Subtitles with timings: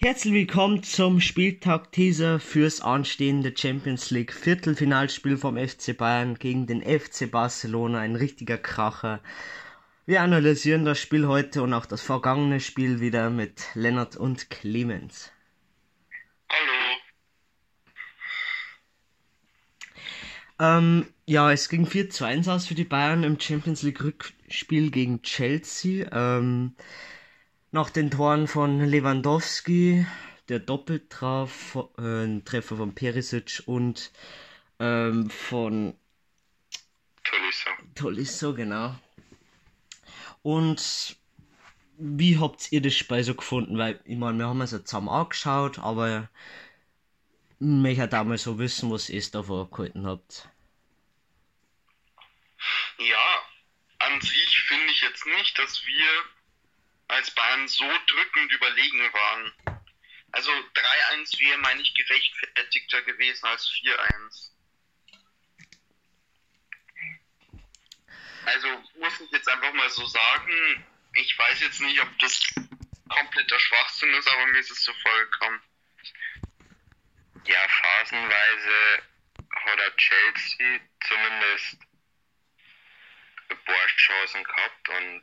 [0.00, 7.28] Herzlich willkommen zum Spieltag-Teaser fürs anstehende Champions League Viertelfinalspiel vom FC Bayern gegen den FC
[7.28, 7.98] Barcelona.
[7.98, 9.20] Ein richtiger Kracher.
[10.06, 15.32] Wir analysieren das Spiel heute und auch das vergangene Spiel wieder mit Lennart und Clemens.
[16.48, 16.94] Hallo.
[20.60, 24.92] Ähm, ja, es ging 4 zu 1 aus für die Bayern im Champions League Rückspiel
[24.92, 26.08] gegen Chelsea.
[26.12, 26.76] Ähm,
[27.70, 30.06] nach den Toren von Lewandowski,
[30.48, 34.10] der doppelt traf, äh, ein Treffer von Perisic und
[34.78, 35.94] ähm, von
[37.24, 37.70] Tolisso.
[37.94, 38.98] Tolisso, genau.
[40.42, 41.16] Und
[41.98, 43.76] wie habt ihr das Spiel so gefunden?
[43.76, 46.30] Weil, ich meine, wir haben es ja zusammen angeschaut, aber
[47.60, 50.48] ich möchte auch mal so wissen, was ihr davon gehalten habt.
[52.98, 53.42] Ja,
[53.98, 56.06] an sich finde ich jetzt nicht, dass wir
[57.08, 59.52] als Bayern so drückend überlegen waren.
[60.32, 64.50] Also 3-1 wäre, meine ich, gerechtfertigter gewesen als 4-1.
[68.44, 72.40] Also muss ich jetzt einfach mal so sagen, ich weiß jetzt nicht, ob das
[73.08, 75.60] kompletter Schwachsinn ist, aber mir ist es so vorgekommen.
[77.44, 79.02] Ja, phasenweise
[79.64, 81.78] hat Chelsea zumindest
[83.48, 85.22] ein paar Chancen gehabt und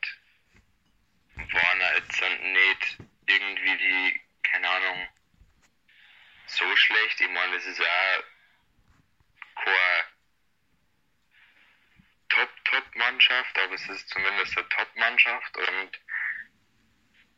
[1.37, 2.97] waren jetzt nicht
[3.27, 5.07] irgendwie die, keine Ahnung,
[6.47, 7.21] so schlecht.
[7.21, 8.23] Ich meine, es ist auch
[9.55, 10.05] keine
[12.29, 15.99] Top-Top-Mannschaft, aber es ist zumindest eine Top-Mannschaft und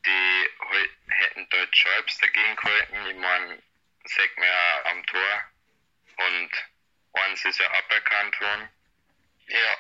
[0.05, 0.49] die
[1.09, 3.05] hätten dort Schalps dagegen gehalten.
[3.07, 3.61] Ich meine,
[4.05, 5.51] sagt man ja am Tor
[6.17, 6.51] und
[7.13, 8.69] eins ist ja aberkannt worden.
[9.47, 9.77] Ja.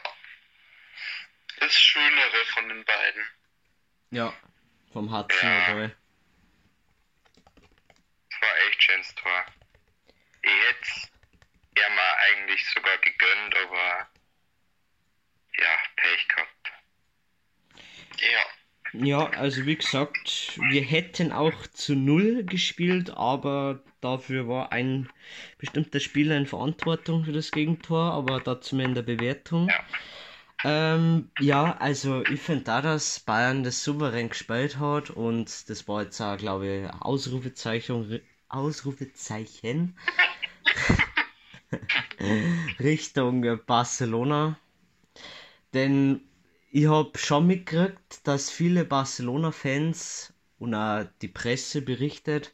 [1.59, 3.36] Das Schönere von den beiden.
[4.11, 4.33] Ja,
[4.93, 5.67] vom Hudson Ja.
[5.67, 5.95] dabei.
[8.29, 9.45] Es war echt schönes Tor.
[10.43, 11.11] Ich hätte es
[11.77, 14.07] ja mal eigentlich sogar gegönnt, aber
[15.59, 16.71] ja, Pech gehabt.
[18.19, 18.45] Ja.
[18.93, 25.09] Ja, also wie gesagt, wir hätten auch zu Null gespielt, aber dafür war ein
[25.57, 29.67] bestimmter Spieler in Verantwortung für das Gegentor, aber dazu mehr in der Bewertung.
[29.67, 29.85] Ja.
[30.63, 36.03] Ähm, ja, also ich finde da, dass Bayern das souverän gespielt hat und das war
[36.03, 39.95] jetzt auch, glaube ich, Ausrufezeichen, Ausrufezeichen
[42.79, 44.57] Richtung Barcelona.
[45.73, 46.21] Denn
[46.71, 52.53] ich habe schon mitgekriegt, dass viele Barcelona-Fans und auch die Presse berichtet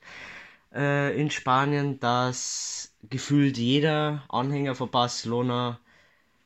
[0.74, 5.80] äh, in Spanien, dass gefühlt jeder Anhänger von Barcelona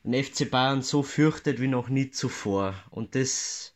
[0.04, 2.76] den FC Bayern so fürchtet wie noch nie zuvor.
[2.92, 3.76] Und das,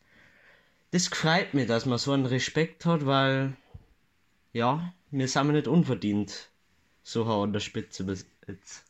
[0.90, 3.56] das freut mich, dass man so einen Respekt hat, weil,
[4.52, 6.50] ja, wir sind nicht unverdient
[7.02, 8.84] so hart an der Spitze bis jetzt.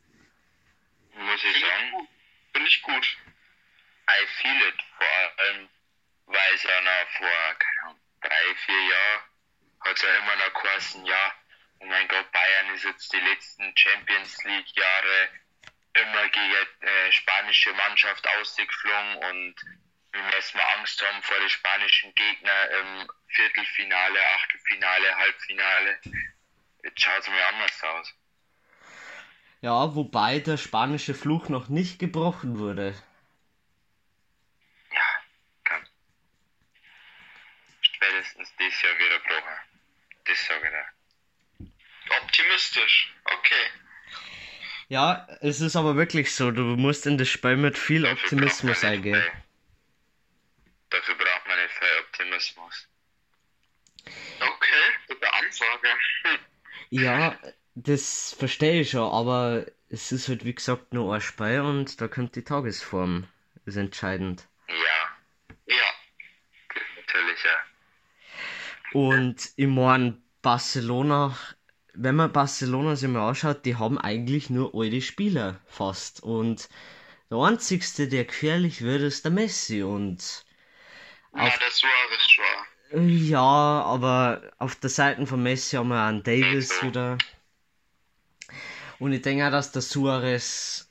[1.14, 2.08] Muss ich sagen.
[2.52, 3.16] Finde ich gut.
[4.08, 4.82] I feel it.
[4.96, 5.68] Vor allem,
[6.26, 9.22] weil es ja noch vor, keine Ahnung, drei, vier Jahren
[9.80, 11.32] hat es ja immer noch geheißen, ja,
[11.80, 15.28] oh mein Gott, Bayern ist jetzt die letzten Champions League Jahre
[17.12, 19.54] spanische Mannschaft ausgeflogen und
[20.12, 26.00] wir müssen mal Angst haben vor den spanischen Gegner im Viertelfinale, Achtelfinale, Halbfinale.
[26.82, 28.14] Jetzt schaut es mir anders aus.
[29.62, 32.94] Ja, wobei der spanische Fluch noch nicht gebrochen wurde.
[34.92, 35.08] Ja,
[35.64, 35.86] kann.
[37.80, 39.58] Spätestens dieses Jahr wieder brauchen.
[40.24, 42.16] Das sage ich dir.
[42.22, 43.14] Optimistisch.
[43.24, 43.70] Okay.
[44.92, 48.84] Ja, es ist aber wirklich so, du musst in das Spiel mit viel Dafür Optimismus
[48.84, 49.22] eingehen.
[50.90, 52.88] Dafür braucht man nicht viel Optimismus.
[54.04, 54.84] Okay.
[55.08, 55.88] Gute Ansage.
[56.24, 56.38] Hm.
[56.90, 57.38] Ja,
[57.74, 62.06] das verstehe ich schon, aber es ist halt wie gesagt nur ein Spiel und da
[62.06, 63.26] kommt die Tagesform.
[63.64, 64.46] Ist entscheidend.
[64.68, 65.90] Ja, Ja.
[66.98, 67.58] natürlich, ja.
[68.92, 71.34] Und ich meine, Barcelona,
[71.94, 76.22] wenn man Barcelona sich mal anschaut, die haben eigentlich nur alte Spieler fast.
[76.22, 76.68] Und
[77.30, 79.82] der einzigste, der gefährlich wird, ist der Messi.
[79.82, 80.44] Und
[81.34, 83.08] Ja, auf, der Suarez schon.
[83.28, 86.86] ja, aber auf der Seite von Messi haben wir einen Davis Also.
[86.86, 87.18] wieder.
[88.98, 90.88] Und ich denke auch, dass der Suarez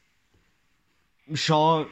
[1.33, 1.87] schon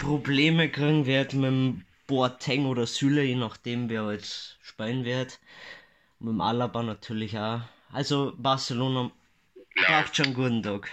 [0.00, 5.40] Probleme kriegen wird mit dem Boateng oder Süle, je nachdem wer halt spielen wird.
[6.20, 7.62] Und mit dem Alaba natürlich auch.
[7.94, 9.10] Also Barcelona
[9.76, 10.90] braucht schon guten Tag.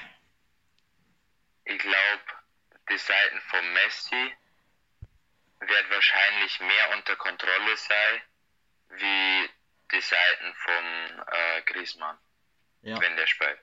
[1.65, 2.25] ich glaube,
[2.91, 4.33] die Seiten von Messi
[5.61, 8.21] wird wahrscheinlich mehr unter Kontrolle sein,
[8.99, 9.49] wie
[9.95, 12.17] die Seiten von äh, Griezmann,
[12.83, 13.57] Ja, wenn der spielt.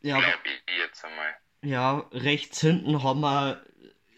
[0.00, 1.36] ja, aber- Glaube ich jetzt einmal.
[1.62, 3.64] ja, rechts hinten haben wir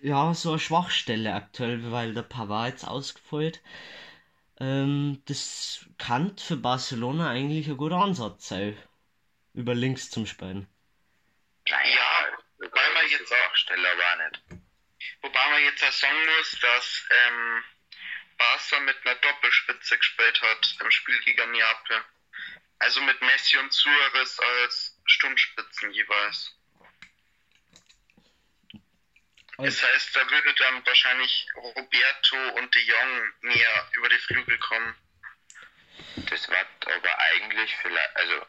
[0.03, 3.61] ja so eine Schwachstelle aktuell, weil der Pavard jetzt ausgefällt.
[4.61, 8.77] Ähm, das kann für Barcelona eigentlich ein guter Ansatz sein,
[9.55, 10.69] über links zum Spielen.
[11.69, 14.43] Naja, Ja, wobei man jetzt- auch Stelle war nicht.
[15.23, 17.63] Wobei man jetzt auch sagen muss, dass ähm,
[18.39, 22.03] Barca mit einer Doppelspitze gespielt hat im Spiel gegen Neapel.
[22.79, 26.55] Also mit Messi und Suarez als Sturmspitzen jeweils.
[29.63, 34.95] Das heißt, da würde dann wahrscheinlich Roberto und De Jong mehr über die Flügel kommen.
[36.31, 38.47] Das war aber eigentlich vielleicht, also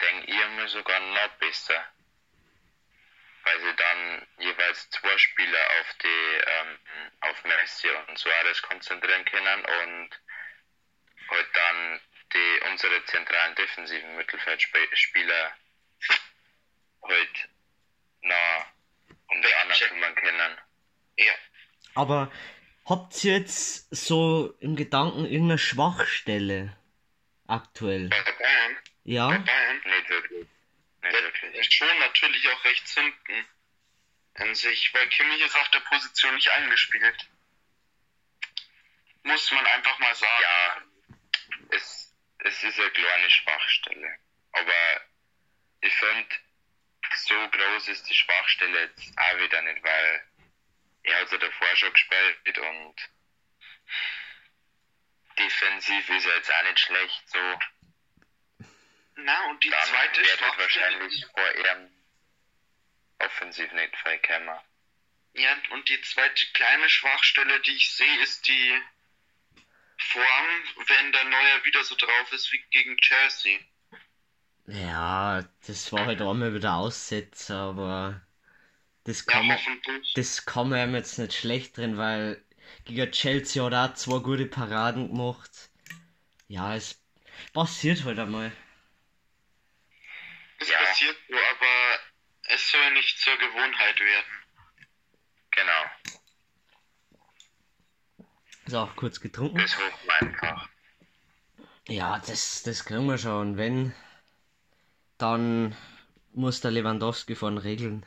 [0.00, 1.84] denke ich mir sogar noch besser.
[3.42, 6.78] Weil sie dann jeweils zwei Spieler auf die, ähm,
[7.20, 10.10] auf Messi und Suarez konzentrieren können und
[11.28, 12.00] halt dann
[12.32, 15.56] die, unsere zentralen defensiven Mittelfeldspieler
[17.02, 17.48] halt
[18.22, 18.73] noch
[19.34, 20.00] um die anderen Wegchecken.
[20.00, 20.58] kümmern können.
[21.16, 21.32] Ja.
[21.94, 22.32] Aber
[22.86, 26.76] habt ihr jetzt so im Gedanken irgendeine Schwachstelle
[27.46, 28.08] aktuell?
[28.08, 28.76] Bei Bayern.
[28.76, 29.28] Bei Ja?
[29.28, 29.76] Bayern.
[29.84, 30.46] Nicht wirklich.
[31.02, 31.74] Nicht wirklich.
[31.74, 33.46] schon natürlich auch rechts hinten
[34.34, 37.28] an sich, weil Kimmich ist auf der Position nicht eingespielt.
[39.22, 40.42] Muss man einfach mal sagen.
[40.42, 40.82] Ja,
[41.70, 44.18] es, es ist eine kleine Schwachstelle.
[44.52, 45.00] Aber
[45.80, 46.28] ich finde,
[47.16, 50.24] so groß ist die Schwachstelle jetzt auch wieder nicht, weil
[51.04, 52.94] er hat ja davor schon gespielt und
[55.38, 57.58] defensiv ist er jetzt auch nicht schlecht so.
[59.16, 60.58] Na, und die Dann zweite wird Schwachstelle.
[60.58, 61.90] wahrscheinlich vor ihm
[63.18, 64.60] offensiv nicht viel kommen.
[65.34, 68.82] Ja, und die zweite kleine Schwachstelle, die ich sehe, ist die
[69.98, 73.58] Form, wenn der Neuer wieder so drauf ist wie gegen Chelsea.
[74.66, 78.20] Ja, das war halt einmal wieder Aussetzer, aber
[79.04, 79.58] das Ja, kann man,
[80.14, 82.44] das kann man ihm jetzt nicht schlecht drin, weil
[82.84, 85.70] gegen Chelsea hat er auch zwei gute Paraden gemacht.
[86.48, 87.02] Ja, es
[87.54, 88.52] passiert halt einmal.
[90.58, 90.78] Es Ja.
[90.78, 91.98] passiert so, aber
[92.48, 94.44] es soll nicht zur Gewohnheit werden.
[95.50, 95.84] Genau,
[98.66, 99.56] Ist auch kurz getrunken.
[99.58, 100.68] das wir einfach.
[101.88, 103.56] Ja, das, das kriegen wir schon.
[103.56, 103.92] Wenn,
[105.18, 105.74] dann
[106.32, 108.06] muss der Lewandowski von regeln.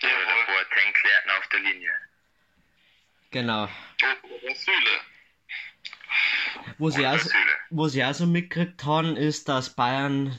[0.00, 1.92] Ja, davor Tanklerten auf der Linie.
[3.30, 3.68] Genau.
[4.02, 5.00] Oh, Süle.
[6.78, 7.30] Wo sie, Und auch, der
[7.70, 10.38] wo sie auch so mitgekriegt haben, ist, dass Bayern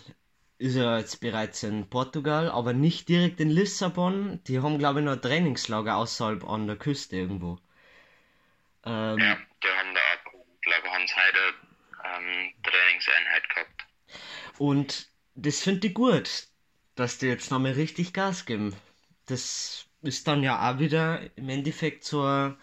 [0.60, 4.44] ist ja jetzt bereits in Portugal, aber nicht direkt in Lissabon.
[4.46, 7.60] Die haben, glaube ich, noch ein Trainingslager außerhalb an der Küste irgendwo.
[8.86, 10.32] Ähm, Ja, die haben da auch,
[10.62, 11.54] glaube ich, haben sie heute
[12.04, 13.77] ähm, Trainingseinheit gehabt.
[14.58, 16.48] Und das finde ich gut,
[16.96, 18.76] dass die jetzt nochmal richtig Gas geben.
[19.28, 22.58] Das ist dann ja auch wieder im Endeffekt so ein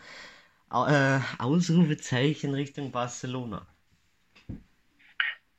[0.73, 3.67] äh, Ausrufezeichen Richtung Barcelona.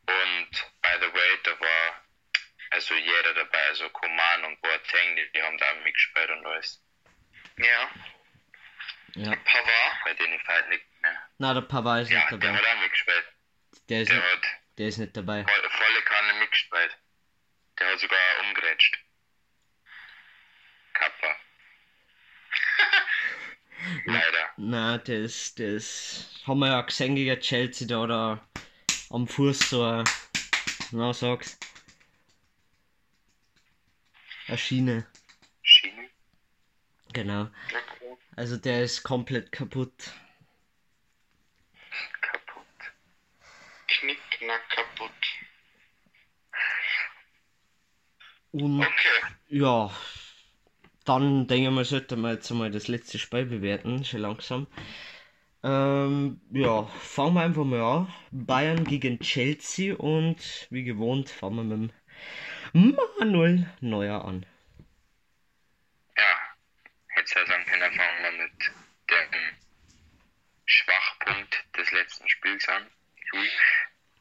[0.08, 0.52] Und
[0.82, 2.02] by the way, da war
[2.72, 6.82] also jeder dabei, also Coman und Boateng, die, die haben da auch mitgespielt und alles.
[7.58, 7.90] Ja.
[9.16, 9.36] Ja.
[9.36, 10.04] Pavard.
[10.04, 11.18] Bei denen fällt nichts mehr.
[11.38, 12.58] Na, der Papa ist Ja, nicht der dabei.
[12.58, 13.26] hat auch mitgespielt.
[13.90, 14.42] Der ist Der nicht, hat
[14.78, 15.44] der ist nicht dabei.
[15.44, 16.98] voll- volle Kanne mitgespielt.
[17.80, 18.98] Der hat sogar umgerätscht.
[20.94, 21.36] Kappa.
[24.06, 24.50] Leider.
[24.58, 25.60] Na, der ist,
[26.48, 28.48] haben wir ja gesehen gegen Chelsea da oder
[29.10, 30.06] am Fuß so ein,
[30.92, 31.60] na sag's,
[34.48, 35.06] eine Schiene,
[35.62, 36.10] Schiene.
[37.14, 37.44] genau.
[37.44, 38.18] Okay.
[38.36, 40.12] Also der ist komplett kaputt.
[42.22, 42.66] Kaputt.
[44.46, 45.12] Knickknack kaputt.
[48.52, 49.22] Und Okay.
[49.50, 49.92] ja,
[51.04, 54.68] dann denke ich mal, sollten wir jetzt mal das letzte Spiel bewerten, schon langsam.
[55.64, 58.14] Ähm, ja, fangen wir einfach mal an.
[58.32, 61.94] Bayern gegen Chelsea und wie gewohnt fangen wir mit
[62.74, 64.46] dem Manuel Neuer an.
[66.18, 66.40] Ja,
[67.08, 68.72] hätte ich ja sagen können, fangen wir mit
[69.10, 69.58] dem
[70.66, 72.88] Schwachpunkt des letzten Spiels an.
[73.34, 73.50] Juli.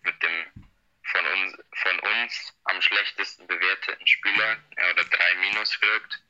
[0.04, 0.64] Mit dem
[1.04, 4.56] von uns, von uns am schlechtesten bewerteten Spieler.
[4.76, 6.22] Er hat eine 3 Minus gekriegt.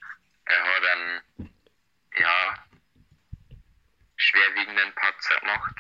[0.45, 1.55] Er hat einen,
[2.19, 2.67] ja,
[4.17, 5.77] schwerwiegenden Patzer gemacht.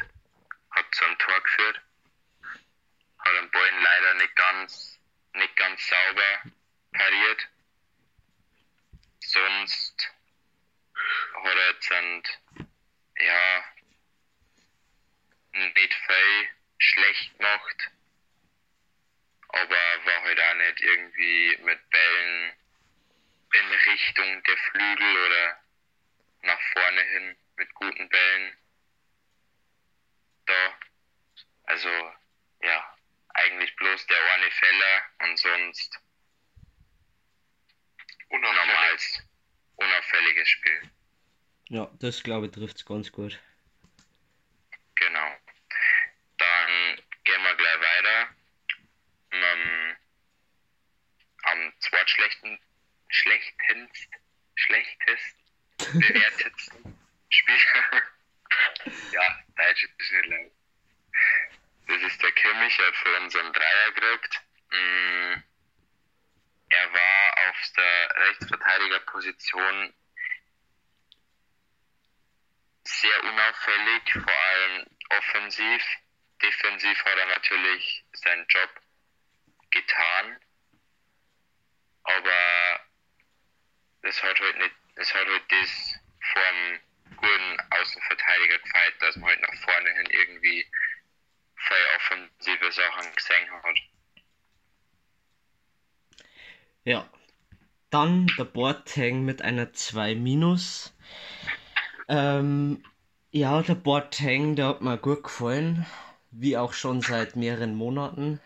[0.71, 1.81] Hat zu einem Tor geführt.
[3.19, 5.01] Hat den Ball leider nicht ganz,
[5.35, 6.53] nicht ganz sauber
[6.93, 7.49] pariert.
[9.21, 10.13] Sonst
[11.35, 12.23] hat er jetzt ein,
[13.19, 13.65] ja,
[15.53, 17.39] nicht viel schlecht
[19.49, 22.53] aber war halt auch nicht irgendwie mit Bällen
[23.53, 25.61] in Richtung der Flügel oder
[26.43, 28.57] nach vorne hin mit guten Bällen
[30.47, 30.79] da.
[31.65, 31.89] Also
[32.63, 32.97] ja,
[33.35, 36.01] eigentlich bloß der eine Fehler und sonst
[38.55, 39.23] normales,
[39.77, 40.91] unauffälliges Spiel.
[41.69, 43.39] Ja, das glaube ich trifft es ganz gut.
[44.97, 45.37] Genau.
[47.25, 48.29] Gehen wir gleich weiter.
[49.33, 49.97] Ähm,
[51.43, 52.59] am zweitschlechten,
[53.09, 54.11] schlechtest,
[54.55, 55.37] schlechtest
[55.79, 56.99] bewertetsten
[57.31, 58.03] Spieler.
[59.13, 60.53] ja, Deutsch ist nicht leicht.
[61.87, 64.41] Das ist der Kimmich, er hat für uns einen Dreier gekriegt.
[64.71, 65.43] Mm,
[66.71, 69.95] er war auf der Rechtsverteidigerposition
[72.85, 75.83] sehr unauffällig, vor allem offensiv.
[76.45, 78.71] Defensiv hat er natürlich seinen Job
[79.71, 80.39] getan,
[82.03, 82.81] aber
[84.03, 85.95] das hat halt nicht, das hat halt das
[86.33, 90.67] vom guten Außenverteidiger gefeiert, dass man halt nach vorne hin irgendwie
[91.57, 93.79] voll offensive Sachen gesehen hat.
[96.85, 97.09] Ja.
[97.91, 100.93] Dann der Boateng mit einer 2 minus.
[102.09, 102.85] Ähm,
[103.31, 105.87] ja, der Boateng, der hat mir gut gefallen.
[106.37, 108.41] Wie auch schon seit mehreren Monaten.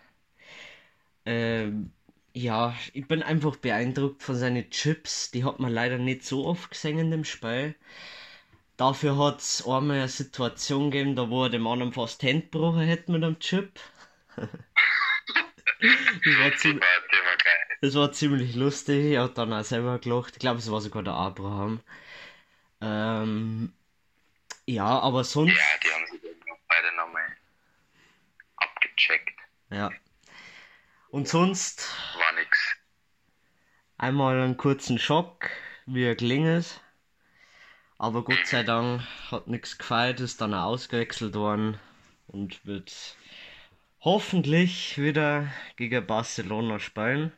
[1.24, 1.92] Ähm,
[2.34, 5.30] ja, ich bin einfach beeindruckt von seinen Chips.
[5.30, 7.74] Die hat man leider nicht so oft gesehen in dem Spiel.
[8.76, 12.82] Dafür hat es einmal eine Situation gegeben, da wo er dem anderen fast Hände gebrochen
[12.82, 13.80] hätte mit einem Chip.
[14.36, 14.48] das,
[16.38, 16.84] war ziemlich,
[17.80, 19.12] das war ziemlich lustig.
[19.12, 20.34] Er hat dann auch selber gelacht.
[20.34, 21.80] Ich glaube, es war sogar der Abraham.
[22.80, 23.72] Ähm,
[24.66, 25.56] ja, aber sonst.
[25.56, 26.20] Ja, die haben sich
[26.68, 27.36] beide nochmal
[28.56, 29.38] abgecheckt.
[29.70, 29.90] Ja.
[31.10, 31.88] Und sonst.
[32.14, 32.76] War nix.
[33.96, 35.50] Einmal einen kurzen Schock,
[35.86, 36.80] wie er gelingt.
[37.98, 41.80] Aber Gott sei Dank hat nichts gefeiert, ist dann auch ausgewechselt worden
[42.28, 43.16] und wird
[44.00, 47.32] hoffentlich wieder gegen Barcelona spielen.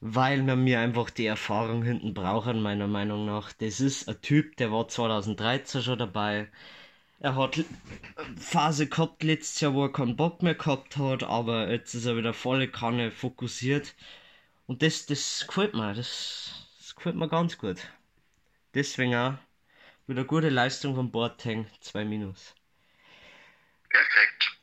[0.00, 3.52] Weil wir mir einfach die Erfahrung hinten brauchen, meiner Meinung nach.
[3.52, 6.48] Das ist ein Typ, der war 2013 schon dabei.
[7.22, 7.64] Er hat
[8.36, 12.16] Phase gehabt letztes Jahr, wo er keinen Bock mehr gehabt hat, aber jetzt ist er
[12.16, 13.94] wieder volle Kanne fokussiert.
[14.66, 17.78] Und das, das gefällt mir, das, das gefällt mir ganz gut.
[18.74, 19.34] Deswegen auch
[20.08, 22.56] wieder gute Leistung von Boateng, 2 minus.
[23.88, 24.58] Perfekt.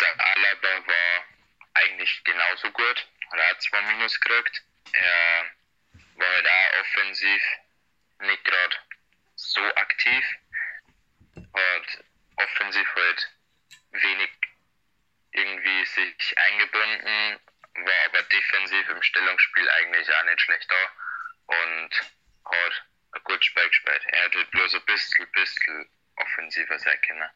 [0.00, 1.24] Der Alaba war
[1.74, 4.62] eigentlich genauso gut, hat auch 2 minus gekriegt.
[4.92, 5.46] Er
[6.14, 7.42] war halt auch offensiv
[8.20, 8.76] nicht gerade
[9.34, 10.24] so aktiv,
[11.56, 12.04] hat
[12.36, 13.32] offensiv halt
[13.92, 14.30] wenig
[15.32, 17.40] irgendwie sich eingebunden,
[17.74, 20.82] war aber defensiv im Stellungsspiel eigentlich auch nicht schlecht da
[21.46, 21.90] und
[22.44, 24.02] hat ein gut Spiel gespielt.
[24.08, 27.30] Er hat halt bloß ein bisschen, bisschen offensiver sein können.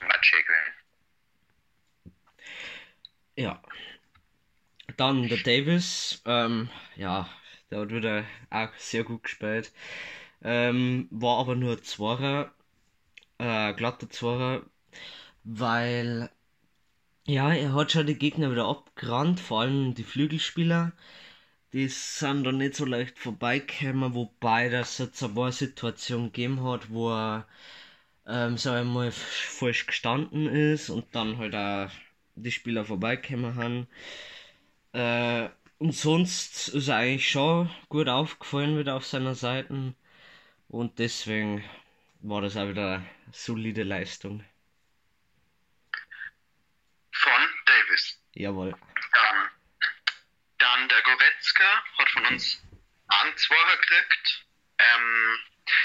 [0.00, 0.32] Match.
[3.36, 3.62] Ja.
[4.96, 7.28] Dann der Davis, ähm, ja,
[7.70, 9.72] der hat wieder auch sehr gut gespielt.
[10.42, 12.52] Ähm, war aber nur Zwarer,
[13.40, 14.62] äh, glatter Zwarer,
[15.44, 16.30] weil,
[17.26, 20.92] ja, er hat schon die Gegner wieder abgerannt, vor allem die Flügelspieler
[21.72, 26.90] die sind da nicht so leicht vorbeigekommen, wobei das jetzt ein paar Situationen gegeben hat,
[26.90, 27.46] wo er,
[28.26, 31.90] ähm, sag ich falsch gestanden ist und dann halt auch
[32.36, 33.88] die Spieler vorbeigekommen haben.
[34.92, 39.94] Äh, und sonst ist er eigentlich schon gut aufgefallen wieder auf seiner Seite
[40.68, 41.62] und deswegen
[42.22, 44.44] war das auch wieder eine solide Leistung.
[47.12, 48.22] Von Davis.
[48.32, 48.74] Jawohl.
[50.58, 52.62] Dann der Goretzka hat von uns
[53.08, 54.46] einen Zweier gekriegt.
[54.78, 55.38] Ähm,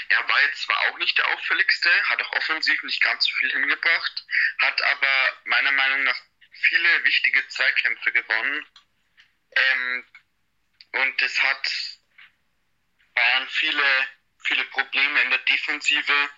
[0.08, 3.52] er war jetzt zwar auch nicht der auffälligste, hat auch offensiv nicht ganz so viel
[3.52, 4.26] hingebracht,
[4.58, 8.66] hat aber meiner Meinung nach viele wichtige Zweikämpfe gewonnen.
[9.52, 10.04] Ähm,
[10.92, 11.70] und es hat
[13.14, 14.08] Bayern viele,
[14.46, 16.30] viele Probleme in der Defensive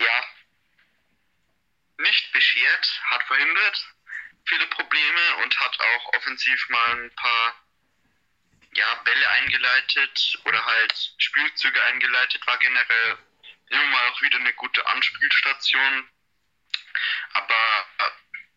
[0.00, 0.24] ja,
[1.98, 3.96] nicht beschert, hat verhindert
[4.46, 7.54] viele Probleme und hat auch offensiv mal ein paar
[8.74, 13.18] ja, Bälle eingeleitet oder halt Spielzüge eingeleitet, war generell
[13.68, 16.08] immer mal auch wieder eine gute Anspielstation.
[17.32, 18.10] Aber äh,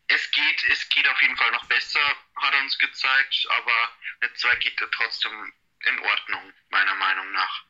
[0.08, 2.02] es geht, es geht auf jeden Fall noch besser,
[2.36, 5.54] hat er uns gezeigt, aber eine 2 geht er trotzdem
[5.86, 7.64] in Ordnung, meiner Meinung nach.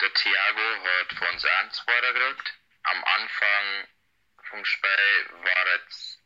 [0.00, 2.54] Der Thiago hat von uns einen Zweiter gekriegt.
[2.84, 3.88] Am Anfang
[4.48, 6.18] vom Spiel war jetzt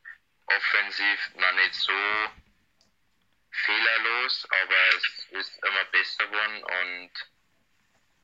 [0.47, 2.31] offensiv noch nicht so
[3.51, 7.11] fehlerlos, aber es ist immer besser geworden und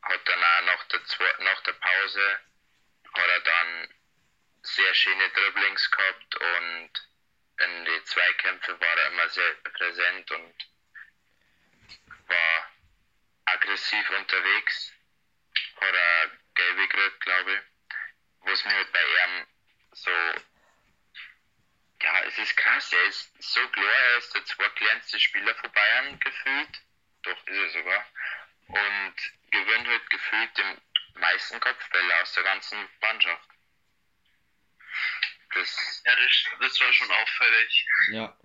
[0.02, 1.00] hat dann auch nach der,
[1.40, 2.40] nach der Pause
[3.14, 3.94] hat er dann
[4.62, 6.90] sehr schöne Dribblings gehabt und
[7.58, 10.54] in die Zweikämpfe war er immer sehr präsent und
[12.28, 12.70] war
[13.46, 14.92] aggressiv unterwegs.
[15.80, 17.60] Hat er gelbe gekriegt, glaube ich.
[18.40, 19.46] Wo es mir halt bei ihm
[19.92, 20.10] so
[22.02, 26.18] ja, es ist krass, er ist so klar, er ist der zweitkleinste Spieler von Bayern
[26.18, 26.82] gefühlt.
[27.22, 28.06] Doch ist er sogar.
[28.68, 29.14] Und
[29.50, 30.80] gewinnt halt gefühlt den
[31.14, 33.48] meisten Kopfbälle aus der ganzen Mannschaft.
[35.52, 37.86] Das, ja, das, das war schon auffällig.
[38.12, 38.36] Ja.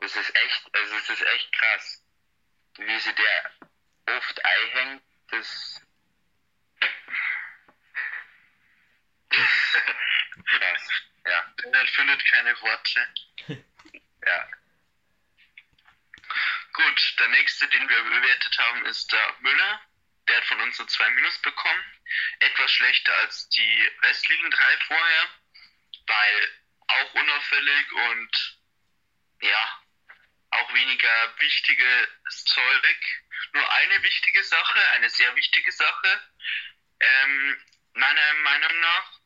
[0.00, 2.04] Das ist echt, also es ist echt krass.
[2.76, 5.86] Wie sie der oft einhängt, das.
[9.30, 10.88] Krass.
[11.26, 11.54] Ja.
[11.72, 13.14] Er findet keine Worte.
[14.26, 14.48] ja.
[16.72, 19.80] Gut, der nächste, den wir bewertet haben, ist der Müller.
[20.28, 21.84] Der hat von uns eine 2 Minus bekommen.
[22.40, 25.28] Etwas schlechter als die restlichen drei vorher,
[26.06, 26.50] weil
[26.86, 28.58] auch unauffällig und
[29.42, 29.82] ja,
[30.50, 33.22] auch weniger wichtiges Zeug.
[33.52, 36.20] Nur eine wichtige Sache, eine sehr wichtige Sache,
[37.00, 37.56] ähm,
[37.94, 39.20] meiner Meinung nach,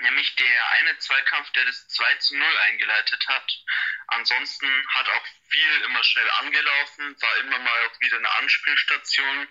[0.00, 3.64] nämlich der eine Zweikampf, der das 2 zu 0 eingeleitet hat.
[4.08, 9.48] Ansonsten hat auch viel immer schnell angelaufen, war immer mal auch wieder eine Anspielstation,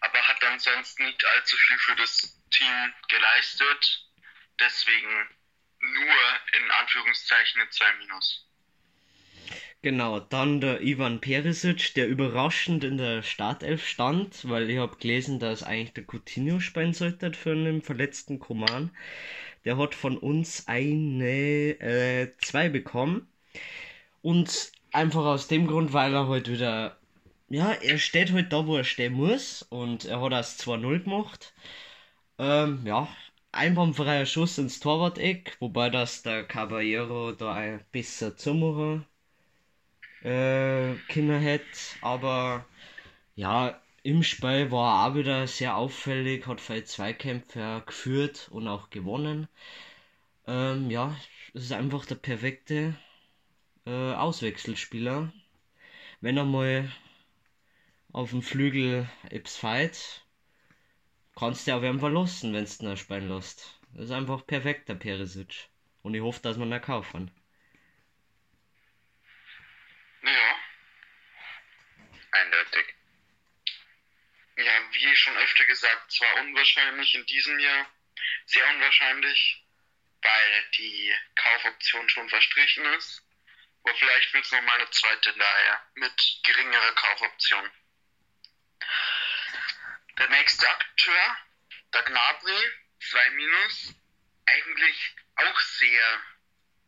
[0.00, 4.08] aber hat ansonsten nicht allzu viel für das Team geleistet.
[4.60, 5.28] Deswegen
[5.80, 8.48] nur in Anführungszeichen eine 2 minus.
[9.82, 15.38] Genau, dann der Ivan Perisic, der überraschend in der Startelf stand, weil ich habe gelesen,
[15.40, 18.90] dass eigentlich der Coutinho spielen sollte für einen verletzten Koman.
[19.64, 21.26] Der hat von uns eine
[21.80, 23.28] äh, 2 bekommen.
[24.22, 26.98] Und einfach aus dem Grund, weil er heute halt wieder,
[27.50, 29.62] ja, er steht heute halt da, wo er stehen muss.
[29.62, 31.54] Und er hat das 2-0 gemacht.
[32.38, 33.08] Ähm, ja,
[33.52, 39.06] einwandfreier Schuss ins Torwart-Eck, wobei das der Caballero da ein bisschen zumachen
[40.24, 41.66] äh, können hätte.
[42.00, 42.64] Aber
[43.36, 48.90] ja, im Spiel war er auch wieder sehr auffällig, hat viele Zweikämpfe geführt und auch
[48.90, 49.48] gewonnen.
[50.46, 51.16] Ähm, ja,
[51.54, 52.96] es ist einfach der perfekte
[53.86, 55.32] äh, Auswechselspieler.
[56.20, 56.90] Wenn er mal
[58.12, 60.24] auf dem Flügel etwas fight,
[61.36, 63.78] kannst du auch wen verlassen, wenn du ihn spielen lässt.
[63.94, 65.68] Das ist einfach perfekt, der Perisic.
[66.02, 67.30] Und ich hoffe, dass man ihn kaufen.
[70.22, 70.60] Ja.
[72.32, 72.94] Eindeutig
[74.56, 77.90] ja, wie schon öfter gesagt, zwar unwahrscheinlich in diesem Jahr,
[78.46, 79.64] sehr unwahrscheinlich,
[80.22, 83.22] weil die Kaufoption schon verstrichen ist.
[83.84, 87.70] Aber vielleicht wird es noch mal eine zweite daher mit geringerer Kaufoption.
[90.18, 91.36] Der nächste Akteur,
[91.92, 92.70] der Gnabry,
[93.10, 93.94] 2 Minus,
[94.46, 96.22] eigentlich auch sehr,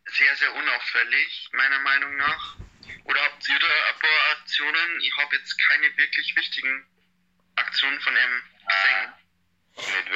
[0.06, 2.56] sehr, sehr unauffällig, meiner Meinung nach.
[3.04, 5.00] Oder habt ihr da ein paar Aktionen?
[5.00, 6.86] Ich habe jetzt keine wirklich wichtigen
[7.56, 9.12] Aktionen von ihm gesehen.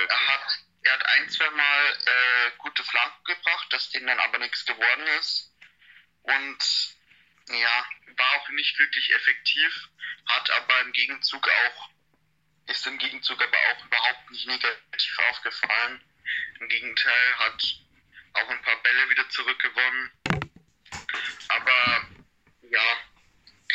[0.08, 4.38] Er hat, er hat ein, zwei Mal äh, gute Flanken gebracht, dass denen dann aber
[4.38, 5.52] nichts geworden ist.
[6.22, 6.58] Und
[7.50, 9.88] ja, war auch nicht wirklich effektiv,
[10.26, 11.90] hat aber im Gegenzug auch,
[12.66, 16.02] ist im Gegenzug aber auch überhaupt nicht negativ aufgefallen.
[16.60, 17.62] Im Gegenteil, hat
[18.34, 20.10] auch ein paar Bälle wieder zurückgewonnen.
[21.48, 22.07] Aber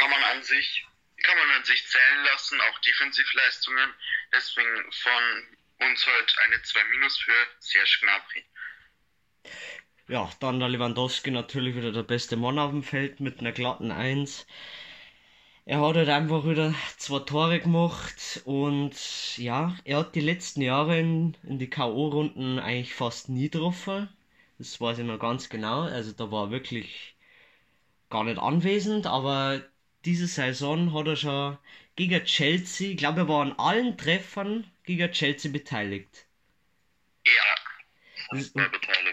[0.03, 0.85] kann man an sich
[1.23, 3.89] kann man an sich zählen lassen, auch Defensivleistungen.
[4.33, 8.43] Deswegen von uns heute eine 2 Minus für Serge Gnabry.
[10.09, 13.91] Ja, dann der Lewandowski natürlich wieder der beste Mann auf dem Feld mit einer glatten
[13.91, 14.45] 1.
[15.65, 20.99] Er hat halt einfach wieder zwei Tore gemacht und ja, er hat die letzten Jahre
[20.99, 24.09] in, in die K.O.-Runden eigentlich fast nie getroffen.
[24.57, 25.83] Das weiß ich noch ganz genau.
[25.83, 27.15] Also da war er wirklich
[28.09, 29.63] gar nicht anwesend, aber
[30.05, 31.57] diese Saison hat er schon
[31.95, 36.25] gegen Chelsea, ich glaube, er war an allen Treffern gegen Chelsea beteiligt.
[37.25, 37.53] Ja.
[38.29, 38.51] Und,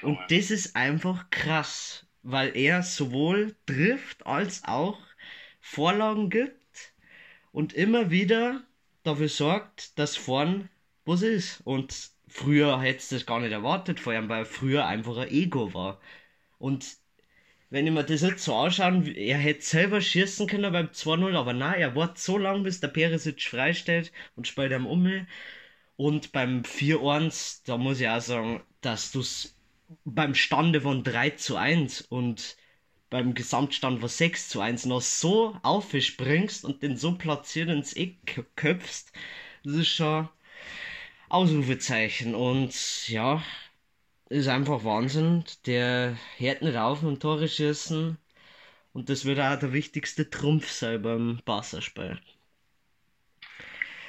[0.03, 4.99] und das ist einfach krass, weil er sowohl trifft als auch
[5.61, 6.95] Vorlagen gibt
[7.53, 8.63] und immer wieder
[9.03, 10.71] dafür sorgt, dass vorn
[11.05, 11.61] was ist.
[11.65, 15.29] Und früher hättest du das gar nicht erwartet, vor allem weil er früher einfach ein
[15.29, 16.01] Ego war.
[16.59, 16.97] Und
[17.71, 21.53] wenn ich mir das jetzt so anschaue, er hätte selber schießen können beim 2-0, aber
[21.53, 25.27] nein, er wartet so lange, bis der Perisic freistellt und spielt am um.
[25.97, 29.57] Und beim 4-1, da muss ich auch sagen, dass du es
[30.05, 32.57] beim Stande von 3 zu 1 und
[33.11, 38.45] beim Gesamtstand war 6 zu 1 noch so aufspringst und den so platziert ins Eck
[38.57, 39.13] köpfst,
[39.65, 40.29] das ist schon
[41.29, 42.35] Ausrufezeichen.
[42.35, 43.43] Und ja,
[44.31, 45.45] ist einfach Wahnsinn.
[45.67, 48.17] Der hört nicht auf mit Tore schießen.
[48.93, 52.21] Und das wird auch der wichtigste Trumpf sein beim Barca-Spiel.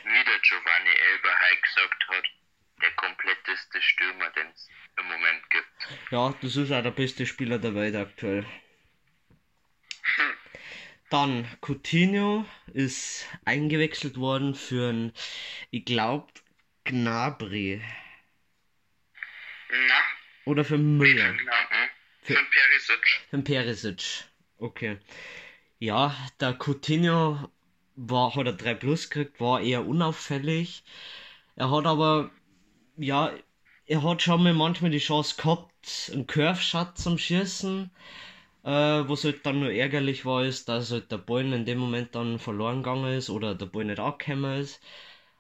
[0.04, 2.24] Wie der Giovanni Elberhey gesagt hat,
[2.82, 6.12] der kompletteste Stürmer, den es im Moment gibt.
[6.12, 8.46] Ja, das ist auch der beste Spieler der Welt aktuell.
[11.10, 15.14] Dann Coutinho ist eingewechselt worden für ein,
[15.70, 16.32] ich glaube,
[16.86, 17.82] Gnabry.
[19.72, 21.34] Na, Oder für Müller.
[21.34, 21.90] Gnabry.
[22.24, 23.08] Für den Perisic.
[23.30, 24.26] Für den Perisic.
[24.58, 24.98] Okay.
[25.80, 27.50] Ja, der Coutinho
[27.96, 30.84] war, hat er 3 Plus gekriegt, war eher unauffällig.
[31.56, 32.32] Er hat aber,
[32.98, 33.32] ja,
[33.88, 37.92] er hat schon mal manchmal die Chance gehabt, einen Curve-Shot zum Schießen.
[38.64, 42.14] Äh, was halt dann nur ärgerlich war, ist, dass halt der Ball in dem Moment
[42.16, 44.82] dann verloren gegangen ist oder der Ball nicht angekommen ist.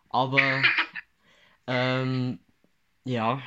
[0.09, 0.39] Aber,
[1.67, 2.39] ähm,
[3.05, 3.41] ja,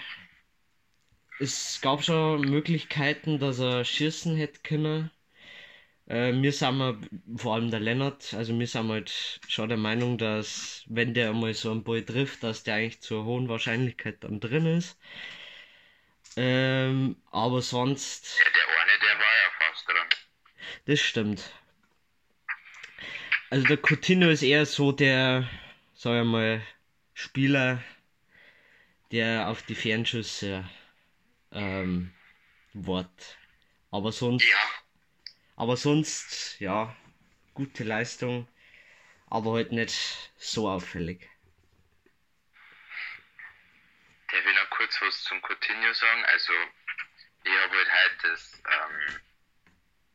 [1.45, 5.11] es gab schon Möglichkeiten, dass er schießen hätte können.
[6.07, 6.99] Äh, wir sind wir,
[7.37, 11.55] vor allem der Lennart, also wir sind halt schon der Meinung, dass wenn der mal
[11.55, 14.99] so einen Ball trifft, dass der eigentlich zur hohen Wahrscheinlichkeit dann drin ist.
[16.37, 20.09] Ähm, aber sonst, Ja, der eine, der war ja fast dran.
[20.87, 21.51] das stimmt.
[23.51, 25.49] Also der Coutinho ist eher so der,
[25.95, 26.61] sag ich mal,
[27.15, 27.83] Spieler,
[29.13, 30.69] der auf die Fernschüsse
[31.55, 32.13] ähm,
[32.75, 33.39] wart.
[33.91, 34.59] Aber sonst, Ja,
[35.57, 36.95] aber sonst, ja,
[37.55, 38.49] gute Leistung,
[39.27, 41.29] aber halt nicht so auffällig.
[44.33, 46.25] Der will noch kurz was zum Coutinho sagen.
[46.27, 46.53] Also,
[47.45, 49.21] ich habe halt heute das ähm,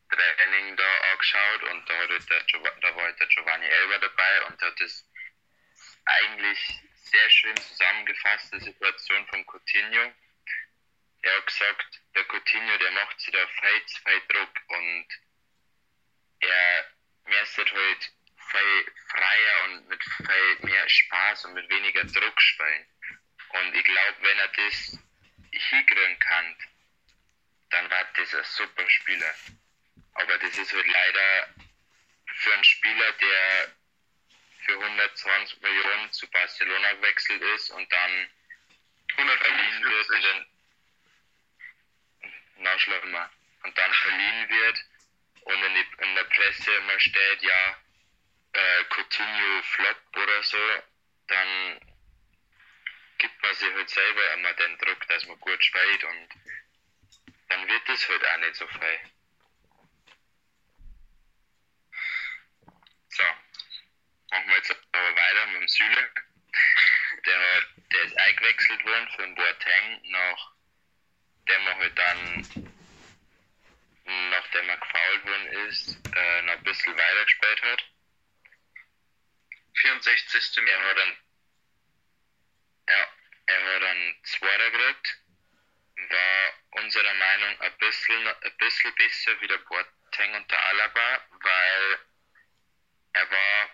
[0.09, 4.45] Training da angeschaut und da, halt der Giov- da war halt der Giovanni Elber dabei
[4.47, 5.05] und der hat das
[6.05, 6.59] eigentlich
[6.95, 10.11] sehr schön zusammengefasst, die Situation von Coutinho.
[11.21, 15.07] Er hat gesagt, der Coutinho, der macht sich da viel viel Druck und
[16.39, 16.85] er
[17.25, 18.11] müsste halt
[18.51, 22.85] viel freier und mit viel mehr Spaß und mit weniger Druck spielen.
[23.49, 24.99] Und ich glaube, wenn er das
[25.51, 26.55] hinkriegen kann,
[27.69, 29.33] dann wird das ein super Spieler.
[30.13, 31.53] Aber das ist halt leider
[32.35, 33.75] für einen Spieler, der
[34.65, 38.29] für 120 Millionen zu Barcelona gewechselt ist und dann
[39.15, 40.09] verliehen wird
[42.59, 43.29] und dann schlimmer
[43.63, 44.85] und dann verliehen wird
[45.41, 47.77] und in, die, in der Presse immer steht, ja,
[48.53, 50.81] äh, Coutinho flop oder so,
[51.27, 51.79] dann
[53.17, 56.29] gibt man sich halt selber immer den Druck, dass man gut spielt und
[57.47, 58.99] dann wird das halt auch nicht so viel.
[63.09, 63.23] So,
[64.31, 66.11] machen wir jetzt aber weiter mit dem Süle.
[67.25, 70.48] Der, der ist eingewechselt worden den Boateng, nach
[71.49, 72.73] dem er halt dann,
[74.29, 77.83] nachdem er gefault worden ist, äh, noch ein bisschen weiter gespielt hat.
[79.81, 80.67] 64.
[80.67, 81.17] Er hat dann,
[82.89, 83.07] ja,
[83.47, 85.17] er hat dann Zweiter gekriegt,
[86.09, 91.99] war unserer Meinung ein bisschen, ein bisschen besser wie der Boateng und der Alaba, weil
[93.13, 93.69] er war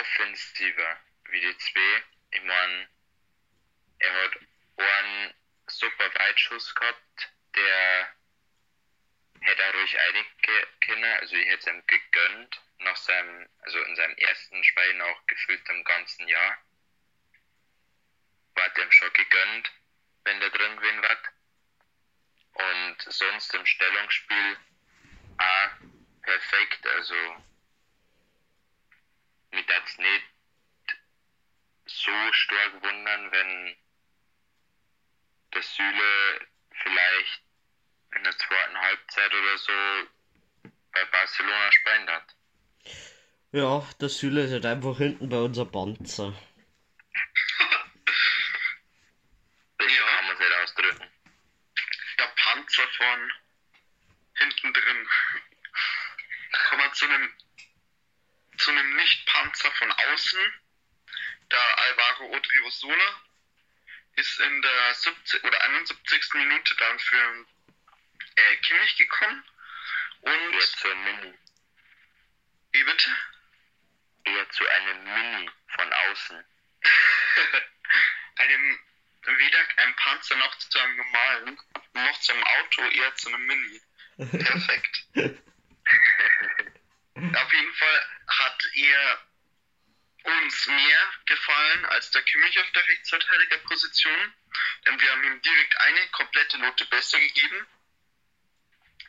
[0.00, 2.02] offensiver wie die zwei.
[2.32, 2.88] Ich meine,
[3.98, 4.38] er hat
[4.76, 5.34] einen
[5.70, 8.14] super Weitschuss gehabt, der
[9.40, 14.16] hätte ruhig einige können, also ich hätte es ihm gegönnt, nach seinem, also in seinem
[14.16, 16.58] ersten Spiel noch gefühlt im ganzen Jahr.
[18.54, 19.72] War dem schon gegönnt,
[20.24, 21.20] wenn der drin gewesen wird.
[22.52, 24.58] Und sonst im Stellungsspiel
[25.38, 25.70] auch
[26.22, 27.14] perfekt, also
[29.52, 30.26] mich jetzt nicht
[31.86, 33.76] so stark wundern, wenn
[35.54, 36.46] der Süle
[36.82, 37.42] vielleicht
[38.16, 39.72] in der zweiten Halbzeit oder so
[40.92, 42.36] bei Barcelona spielen hat.
[43.52, 46.32] Ja, der Süle ist halt einfach hinten bei unser Panzer.
[49.78, 50.06] Das Ja.
[50.06, 51.10] kann man nicht ausdrücken.
[52.18, 53.32] Der Panzer von
[54.34, 55.08] hinten drin.
[56.68, 57.34] Kommen wir zu einem,
[58.58, 60.40] zu einem Nicht-Panzer von außen.
[61.50, 63.22] Der Alvaro Odriozola
[64.20, 66.34] ist in der 70 oder 71.
[66.34, 67.46] Minute dann für
[68.36, 69.44] äh, Kimmich gekommen.
[70.20, 71.38] Und Eher zu einem Mini.
[72.72, 73.16] wie bitte?
[74.24, 76.44] Eher zu einem Mini von außen.
[78.36, 78.78] einem
[79.22, 81.58] weder einem Panzer noch zu einem normalen,
[81.94, 83.80] noch zu einem Auto, eher zu einem Mini.
[84.44, 85.04] Perfekt.
[87.14, 89.29] Auf jeden Fall hat er
[90.66, 94.34] mehr gefallen als der Kimmich auf der Rechtsverteidigerposition,
[94.86, 97.66] denn wir haben ihm direkt eine komplette Note besser gegeben.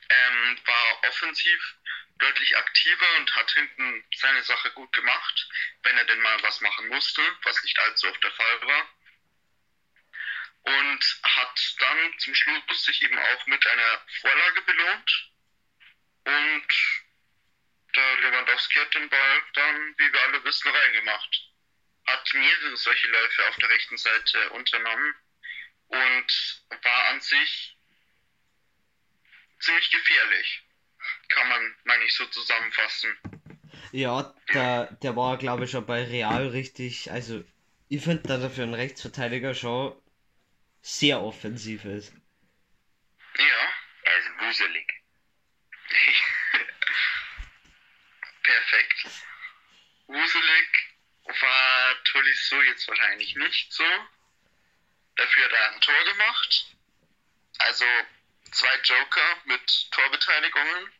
[0.10, 1.76] Ähm, war offensiv
[2.22, 5.50] deutlich aktiver und hat hinten seine Sache gut gemacht,
[5.84, 8.90] wenn er denn mal was machen musste, was nicht allzu oft der Fall war.
[10.64, 15.32] Und hat dann zum Schluss sich eben auch mit einer Vorlage belohnt.
[16.26, 16.68] Und
[17.96, 21.52] der Lewandowski hat den Ball dann, wie wir alle wissen, reingemacht.
[22.08, 25.14] Hat mehrere solche Läufe auf der rechten Seite unternommen
[25.88, 27.78] und war an sich
[29.60, 30.64] ziemlich gefährlich.
[31.30, 33.18] Kann man, meine ich, so zusammenfassen.
[33.92, 37.12] Ja, der, der war, glaube ich, schon bei Real richtig.
[37.12, 37.44] Also,
[37.90, 39.96] ich finde, dass er für einen Rechtsverteidiger schon
[40.82, 42.14] sehr offensiv ist.
[43.38, 43.74] Ja,
[44.04, 44.88] Er ist wuselig.
[48.52, 49.06] perfekt.
[50.08, 50.68] Wuselig
[51.26, 53.86] war Tolisso jetzt wahrscheinlich nicht so.
[55.16, 56.66] Dafür hat er ein Tor gemacht.
[57.60, 57.86] Also
[58.52, 60.92] zwei Joker mit Torbeteiligungen.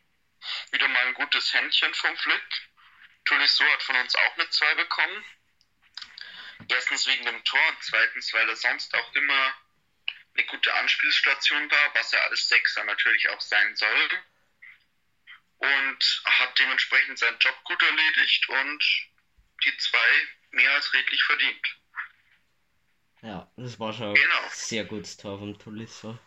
[0.72, 2.70] Wieder mal ein gutes Händchen vom Flick.
[3.26, 5.26] Tolisso hat von uns auch eine 2 bekommen.
[6.70, 9.56] Erstens wegen dem Tor und zweitens, weil er sonst auch immer
[10.34, 14.10] eine gute Anspielstation war, was er als Sechser natürlich auch sein soll.
[15.62, 18.84] Und hat dementsprechend seinen Job gut erledigt und
[19.64, 19.98] die zwei
[20.52, 21.78] mehr als redlich verdient.
[23.22, 24.40] Ja, das war schon Genau.
[24.44, 26.18] ein sehr gutes Tor vom Tolisso.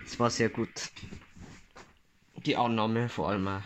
[0.00, 0.70] Das war sehr gut.
[2.36, 3.62] Die Annahme vor allem auch.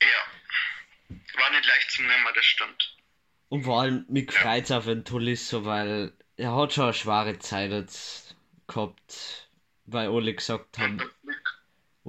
[0.00, 1.18] Ja.
[1.40, 2.96] War nicht leicht zu nehmen, das stimmt.
[3.48, 7.72] Und vor allem mich freut's auf den Tolisso, weil er hat schon eine schwere Zeit
[7.72, 8.36] jetzt
[8.68, 9.48] gehabt,
[9.86, 11.02] weil alle gesagt haben,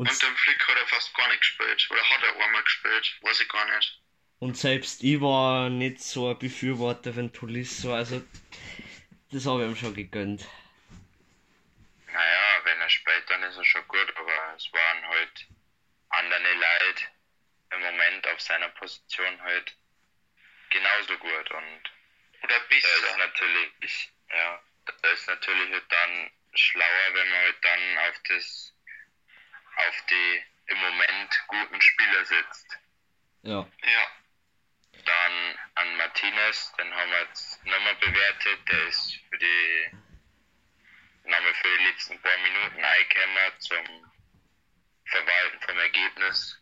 [0.06, 1.88] und, und dem Flick hat er fast gar nicht gespielt.
[1.92, 4.02] Oder hat er einmal gespielt, weiß ich gar nicht.
[4.40, 8.22] und selbst ich war nicht so ein Befürworter von Tolisso, also
[9.32, 10.48] das habe ich ihm schon gegönnt.
[12.14, 15.48] Naja, wenn er spielt, dann ist er schon gut, aber es waren halt
[16.10, 17.04] andere Leute
[17.72, 19.78] im Moment auf seiner Position halt
[20.70, 21.92] genauso gut und
[22.44, 23.18] Oder da ist besser.
[23.18, 24.62] natürlich, ja,
[25.02, 28.74] da ist natürlich halt dann schlauer, wenn man halt dann auf das,
[29.76, 32.78] auf die im Moment guten Spieler sitzt.
[33.44, 34.08] Ja, Ja.
[35.04, 39.92] Dann an Martinez, den haben wir jetzt nochmal bewertet, der ist für die
[41.24, 44.12] nochmal für die letzten paar Minuten eingekommen zum
[45.06, 46.62] Verwalten vom Ergebnis.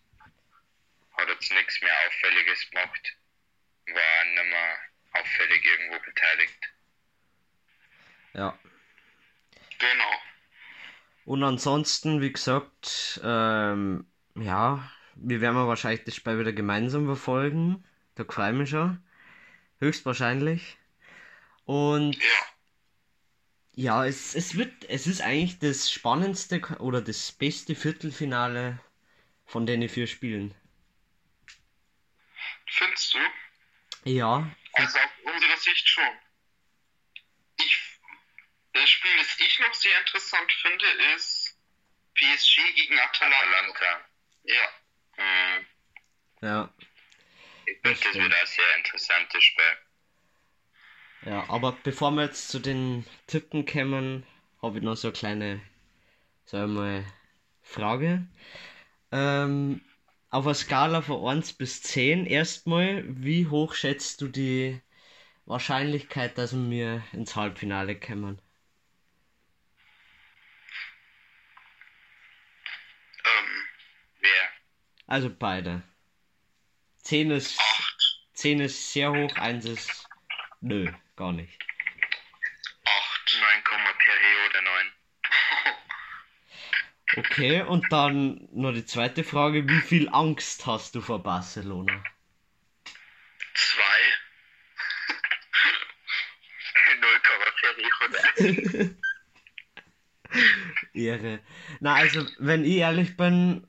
[1.17, 3.17] Hat jetzt nichts mehr Auffälliges gemacht,
[3.87, 4.79] war nicht mehr
[5.13, 6.69] auffällig irgendwo beteiligt.
[8.33, 8.57] ja.
[9.79, 10.21] Genau.
[11.29, 17.83] Und ansonsten, wie gesagt, ähm, ja, wir werden wahrscheinlich das Spiel wieder gemeinsam verfolgen.
[18.15, 19.03] Da freue ich mich schon.
[19.79, 20.77] Höchstwahrscheinlich.
[21.65, 22.23] Und Ja.
[23.75, 28.79] ja, es, es wird, es ist eigentlich das spannendste oder das beste Viertelfinale
[29.45, 30.55] von den vier Spielen.
[32.67, 33.19] Findest du?
[34.03, 36.03] Ja, Also aus unserer Sicht schon.
[38.79, 41.57] Das Spiel, das ich noch sehr interessant finde, ist
[42.15, 43.37] PSG gegen Atalanta.
[43.37, 44.05] Atalanta.
[44.43, 44.69] Ja.
[45.17, 45.65] Hm,
[46.41, 46.73] ja,
[47.65, 49.77] ich finde, das wird ein sehr interessantes Spiel.
[51.25, 51.45] ja.
[51.49, 54.25] Aber bevor wir jetzt zu den Tippen kommen,
[54.61, 55.61] habe ich noch so eine kleine,
[56.45, 57.13] sagen wir mal,
[57.61, 58.27] Frage.
[59.11, 59.81] Ähm,
[60.29, 64.81] auf einer Skala von 1 bis 10 erstmal, wie hoch schätzt du die
[65.45, 68.41] Wahrscheinlichkeit, dass wir ins Halbfinale kommen?
[73.25, 73.67] Ähm,
[74.19, 74.49] Wer?
[75.09, 75.81] Also beide.
[77.01, 78.19] 10 ist, acht.
[78.33, 80.07] 10 ist sehr hoch, 1 ist
[80.61, 81.57] nö, gar nicht.
[82.85, 83.37] Acht.
[83.41, 83.63] 9,
[83.97, 84.91] Periode 9.
[87.17, 92.03] Okay, und dann noch die zweite Frage, wie viel Angst hast du vor Barcelona?
[93.55, 93.99] Zwei.
[97.01, 97.19] 0,
[98.45, 98.95] Periode.
[100.93, 101.39] Ehre.
[101.79, 103.67] Na, also, wenn ich ehrlich bin,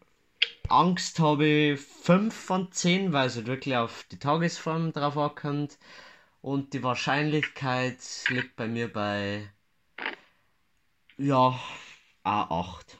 [0.71, 5.79] Angst habe ich 5 von 10, weil es halt wirklich auf die Tagesform drauf ankommt.
[6.43, 9.53] Und die Wahrscheinlichkeit liegt bei mir bei,
[11.17, 11.61] ja,
[12.25, 12.97] A8.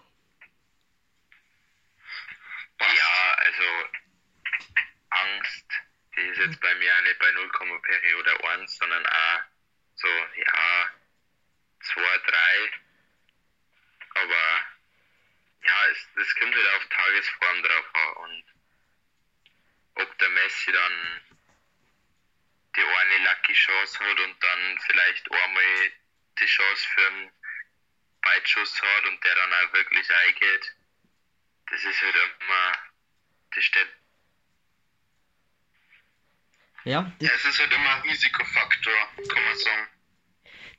[2.81, 3.63] Ja, also
[5.11, 5.67] Angst,
[6.17, 7.51] die ist jetzt bei mir auch nicht bei 0,
[7.83, 9.41] Periode 1, sondern auch
[9.95, 10.91] so, ja,
[11.81, 12.71] 2, 3.
[14.23, 14.60] Aber
[15.71, 18.45] ja, es, das kommt halt auf Tagesform drauf an und
[20.03, 21.21] ob der Messi dann
[22.77, 25.93] die eine Lucky Chance hat und dann vielleicht einmal
[26.41, 27.31] die Chance für einen
[28.23, 30.75] Beitschuss hat und der dann auch wirklich eingeht,
[31.71, 32.73] das ist halt immer,
[33.55, 33.89] das steht,
[36.85, 39.89] Ja, Ja, es ist halt immer ein Risikofaktor, kann man sagen.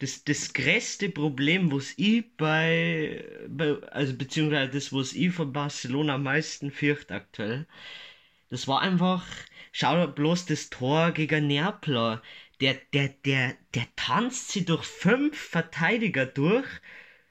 [0.02, 6.16] Das, das größte Problem, was ich bei, bei also beziehungsweise das, was ich von Barcelona
[6.16, 7.68] am meisten fürchte aktuell,
[8.50, 9.24] das war einfach,
[9.72, 12.20] schau bloß das Tor gegen Neapel.
[12.62, 16.68] Der, der, der, der tanzt sie durch fünf Verteidiger durch,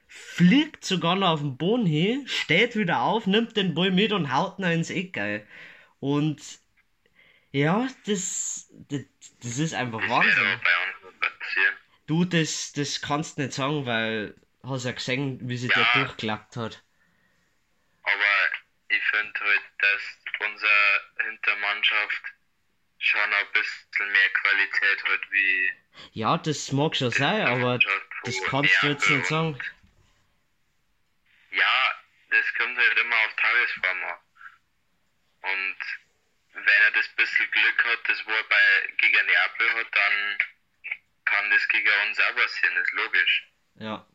[0.07, 4.33] fliegt sogar noch auf den Boden hin, steht wieder auf, nimmt den Ball mit und
[4.33, 5.17] haut ihn ins Eck.
[5.17, 5.43] ey.
[5.99, 6.41] Und
[7.51, 9.03] ja, das, das,
[9.43, 10.61] das ist einfach Wahnsinn.
[11.21, 11.75] passieren.
[12.11, 15.75] Du, das, das kannst nicht sagen, weil hast ja gesehen, wie sie Ja.
[15.75, 16.83] der durchgelackt hat.
[18.03, 18.35] Aber
[18.89, 20.03] ich finde halt, dass
[20.41, 22.23] unsere Hintermannschaft
[22.99, 25.73] schon ein bisschen mehr Qualität hat wie
[26.13, 27.79] Ja, das mag schon sein, aber
[28.25, 29.57] das kannst du jetzt nicht sagen.
[31.53, 31.95] Ja,
[32.31, 34.19] das kommt halt immer auf Tagesform an.
[35.43, 35.77] Und
[36.55, 40.39] wenn er das bisschen Glück hat, das wo er bei gegen Neapel hat, dann
[41.25, 43.51] kann das gegen uns auch passieren, ist logisch.
[43.75, 44.07] Ja.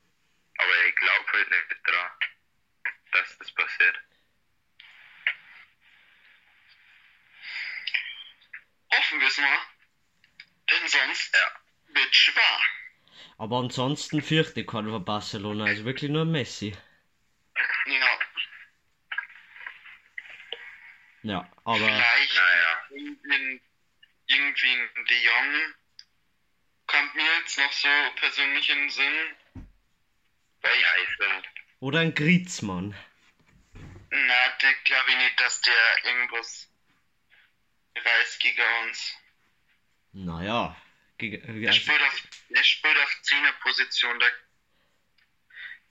[0.58, 2.12] Aber ich glaube halt nicht dran,
[3.12, 3.98] dass das passiert.
[8.94, 9.58] Hoffen wir es mal.
[10.72, 11.52] Denn sonst Ja.
[11.94, 12.60] wird schwer.
[13.38, 16.76] Aber ansonsten fürchte ich keinen von Barcelona, also wirklich nur Messi.
[17.86, 18.20] Ja,
[21.24, 22.86] Ja, aber vielleicht Naja.
[22.90, 23.62] irgendwie,
[24.28, 25.74] irgendwie ein De Jong
[26.96, 29.36] kommt mir jetzt noch so persönlich in den Sinn.
[30.64, 31.88] Oh.
[31.88, 32.96] oder ein Griezmann.
[34.10, 36.68] Na, der glaube ich nicht, dass der irgendwas
[37.96, 39.16] reißt gegen uns.
[40.14, 40.76] Naja,
[41.18, 44.20] gegen, Der also, spielt auf, der spielt auf Zehnerposition.
[44.20, 44.32] Der,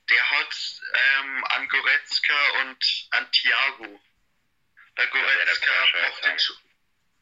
[0.08, 4.00] der hat ähm, an Goretzka und an Thiago.
[4.96, 6.70] Der Goretzka Ja, der kann macht schon den,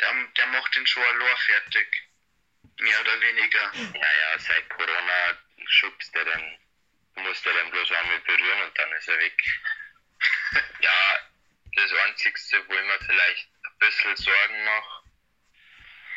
[0.01, 2.12] der, der macht den schon allein fertig.
[2.79, 3.73] Mehr oder weniger.
[3.75, 6.59] ja, ja, seit Corona schubst er dann,
[7.17, 9.43] muss er dann bloß einmal berühren und dann ist er weg.
[10.81, 11.19] ja,
[11.75, 15.05] das Einzigste, wo ich mir vielleicht ein bisschen Sorgen mache,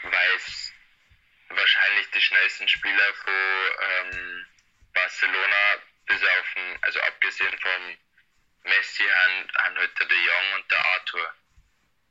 [0.03, 0.73] weil es
[1.49, 4.45] wahrscheinlich die schnellsten Spieler von ähm,
[4.93, 7.97] Barcelona, bis auf den, also abgesehen vom
[8.63, 11.33] Messi, haben, haben halt der De Jong und der Arthur.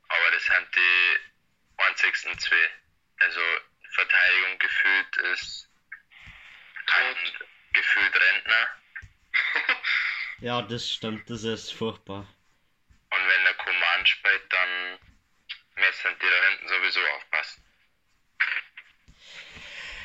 [0.07, 1.19] Aber das sind die
[1.77, 2.69] einzigsten zwei.
[3.19, 3.41] Also
[3.95, 5.69] Verteidigung gefühlt ist
[6.87, 7.15] ein
[7.73, 8.69] gefühlt Rentner.
[10.41, 12.27] ja, das stimmt, das ist furchtbar.
[13.09, 14.99] Und wenn der Command spielt, dann
[15.75, 17.63] müssen die da hinten sowieso aufpassen.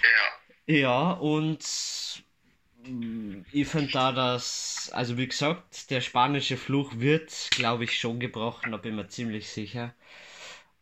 [0.03, 0.75] Ja.
[0.75, 1.65] Ja, und
[2.85, 8.21] mm, ich finde da, dass, also wie gesagt, der spanische Fluch wird, glaube ich, schon
[8.21, 9.95] gebrochen, da bin ich mir ziemlich sicher.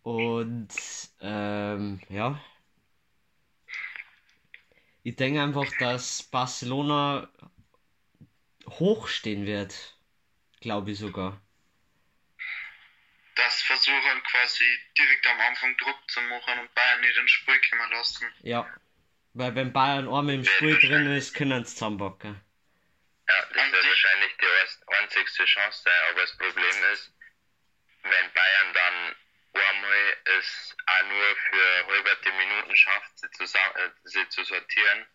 [0.02, 0.68] Und
[1.20, 2.40] ähm, ja,
[5.08, 7.30] ich denke einfach, dass Barcelona
[8.68, 9.98] hochstehen wird,
[10.60, 11.40] glaube ich sogar.
[13.36, 14.64] Das versuchen quasi
[14.98, 18.26] direkt am Anfang Druck zu machen und Bayern nicht ins Spiel kommen lassen.
[18.42, 18.68] Ja,
[19.32, 22.40] weil wenn Bayern einmal im Spiel drin ist, können sie zusammenbacken.
[23.28, 27.12] Ja, das Und wird wahrscheinlich die einzigste Chance sein, aber das Problem ist,
[28.02, 29.16] wenn Bayern dann
[29.54, 35.06] einmal es auch nur für halbe Minuten schafft, sie, zusammen, äh, sie zu sortieren,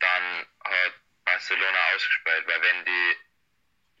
[0.00, 3.16] dann hat Barcelona ausgespielt, weil wenn die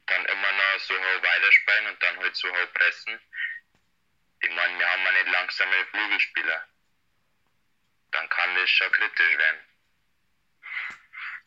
[0.06, 3.20] dann immer noch so hoch weiterspielen und dann halt so hoch pressen,
[4.40, 6.68] ich meine, wir haben ja nicht langsame Flügelspieler.
[8.12, 9.60] Dann kann das schon kritisch werden.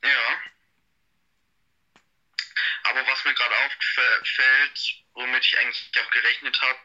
[0.04, 0.42] Ja.
[2.84, 6.80] Aber was mir gerade auffällt, womit ich eigentlich auch gerechnet habe,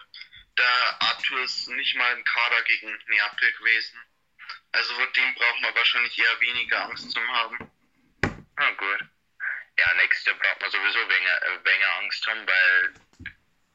[0.59, 3.99] der Arthur ist nicht mal im Kader gegen Neapel gewesen.
[4.73, 7.71] Also vor dem braucht man wahrscheinlich eher weniger Angst zu haben.
[8.57, 9.01] Na gut.
[9.79, 12.95] Ja, nächstes Jahr braucht man sowieso weniger, äh, weniger Angst haben, weil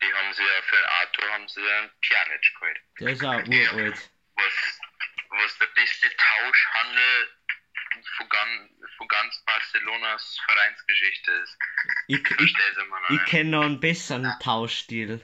[0.02, 2.80] die haben sie ja für Arthur haben sie einen Pjanic geholt.
[3.00, 4.12] Der ist auch uralt.
[4.36, 4.80] Was,
[5.30, 7.30] was der beste Tauschhandel
[8.18, 11.58] von ganz, von ganz Barcelonas Vereinsgeschichte ist.
[12.08, 12.56] Ich, ich,
[13.10, 15.24] ich kenne noch einen besseren Tauschstil.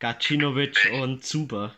[0.00, 1.76] Gacinovic und Zuber.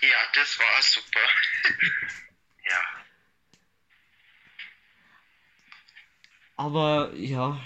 [0.00, 1.20] Ja, das war super.
[2.64, 2.80] Ja.
[6.56, 7.58] Aber ja,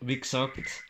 [0.00, 0.84] wie gesagt,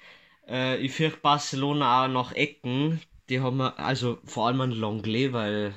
[0.48, 3.02] Äh, ich fürchte Barcelona auch nach Ecken.
[3.30, 5.74] Die haben wir, also vor allem an Longley, weil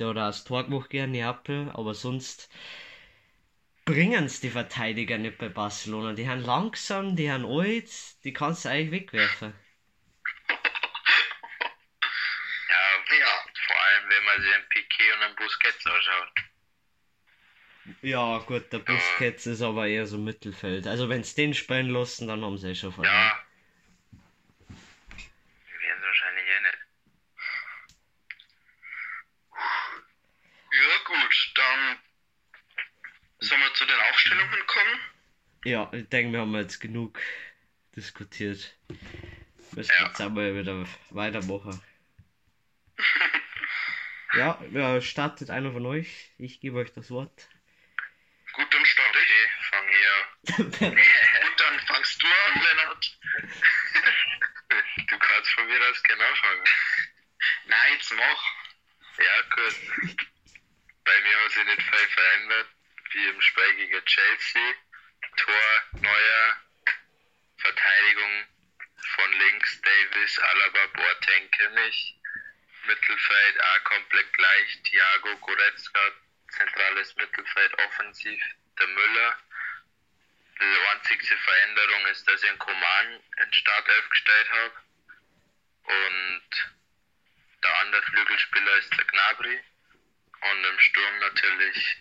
[0.00, 2.50] der hat auch das Tor gemacht gegen Neapel, aber sonst
[3.84, 6.14] bringen es die Verteidiger nicht bei Barcelona.
[6.14, 7.90] Die haben langsam, die haben alt,
[8.24, 9.54] die kannst du eigentlich wegwerfen.
[12.68, 12.76] Ja,
[13.18, 13.32] ja,
[13.66, 13.76] vor
[14.40, 16.32] sich einen Piquet und einen Busquets anschaut.
[18.00, 20.86] Ja, gut, der Busquets ist aber eher so Mittelfeld.
[20.86, 23.12] Also wenn sie den spielen lassen, dann haben sie eh schon verloren.
[23.14, 23.44] Ja.
[24.68, 26.78] Wir werden es wahrscheinlich eh nicht.
[30.72, 31.98] Ja, gut, dann
[33.40, 35.00] sollen wir zu den Aufstellungen kommen.
[35.64, 37.20] Ja, ich denke, wir haben jetzt genug
[37.96, 38.76] diskutiert.
[39.72, 40.06] Müssen Ja.
[40.06, 41.82] jetzt aber wieder weitermachen.
[44.34, 46.32] ja, ja, startet einer von euch.
[46.38, 47.48] Ich gebe euch das Wort.
[48.52, 49.32] Gut, dann starte ich.
[49.32, 50.92] Okay, fang hier an.
[51.42, 53.18] Gut, dann fangst du an, Lennart.
[55.08, 56.64] Du kannst von mir aus gerne anfangen.
[57.66, 58.42] Nein, jetzt mach.
[59.18, 59.76] Ja, gut.
[61.04, 62.68] Bei mir hat sich nicht viel verändert,
[63.12, 64.74] wie im Spiel gegen Chelsea.
[65.36, 66.56] Tor, Neuer,
[67.58, 68.46] Verteidigung
[69.16, 72.21] von links, Davis, Alaba, Boateng, Kimmich.
[72.86, 76.00] Mittelfeld auch komplett gleich, Thiago, Goretzka,
[76.48, 78.42] zentrales Mittelfeld, offensiv,
[78.78, 79.36] der Müller.
[80.60, 84.74] Die einzige Veränderung ist, dass ich einen Coman in Startelf gestellt habe.
[85.84, 86.42] Und
[87.64, 89.60] der andere Flügelspieler ist der Gnabry.
[90.40, 91.96] Und im Sturm natürlich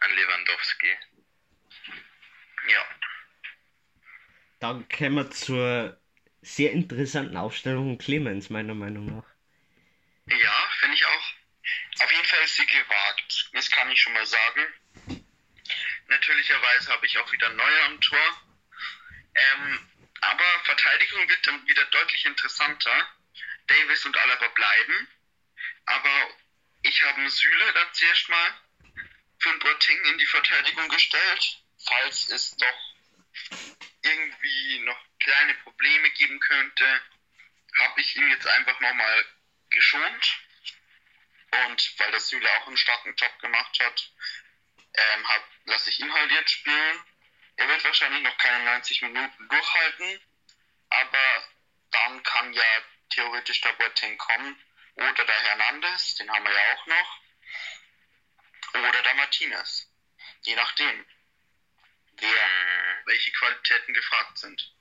[0.00, 0.98] ein Lewandowski.
[2.68, 2.84] Ja.
[4.60, 6.00] Dann kommen wir zur
[6.42, 9.37] sehr interessanten Aufstellung Clemens, meiner Meinung nach.
[10.30, 11.32] Ja, finde ich auch.
[12.00, 13.50] Auf jeden Fall ist sie gewagt.
[13.52, 14.74] Das kann ich schon mal sagen.
[16.06, 18.42] Natürlicherweise habe ich auch wieder Neuer am Tor.
[19.34, 23.08] Ähm, aber Verteidigung wird dann wieder deutlich interessanter.
[23.66, 25.08] Davis und Alaba bleiben.
[25.86, 26.34] Aber
[26.82, 28.60] ich habe Süle dann zuerst mal
[29.38, 31.62] für den Boateng in die Verteidigung gestellt.
[31.86, 33.60] Falls es doch
[34.02, 37.02] irgendwie noch kleine Probleme geben könnte,
[37.78, 39.24] habe ich ihn jetzt einfach nochmal
[39.70, 40.38] geschont.
[41.50, 44.12] Und weil das Süle auch einen starken Job gemacht hat,
[44.94, 47.04] ähm, hab, lasse ich ihn halt jetzt spielen.
[47.56, 50.20] Er wird wahrscheinlich noch keine 90 Minuten durchhalten,
[50.90, 51.48] aber
[51.90, 52.62] dann kann ja
[53.10, 54.62] theoretisch der Boateng kommen.
[54.94, 57.20] Oder der Hernandez, den haben wir ja auch noch.
[58.74, 59.90] Oder der Martinez.
[60.42, 61.06] Je nachdem,
[62.12, 62.48] wer,
[63.06, 64.74] welche Qualitäten gefragt sind.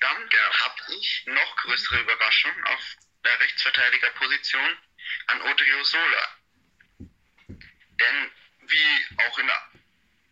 [0.00, 4.78] Dann habe ich noch größere Überraschung auf der Rechtsverteidigerposition
[5.26, 6.28] an Odriozola.
[6.98, 9.70] Denn wie auch in der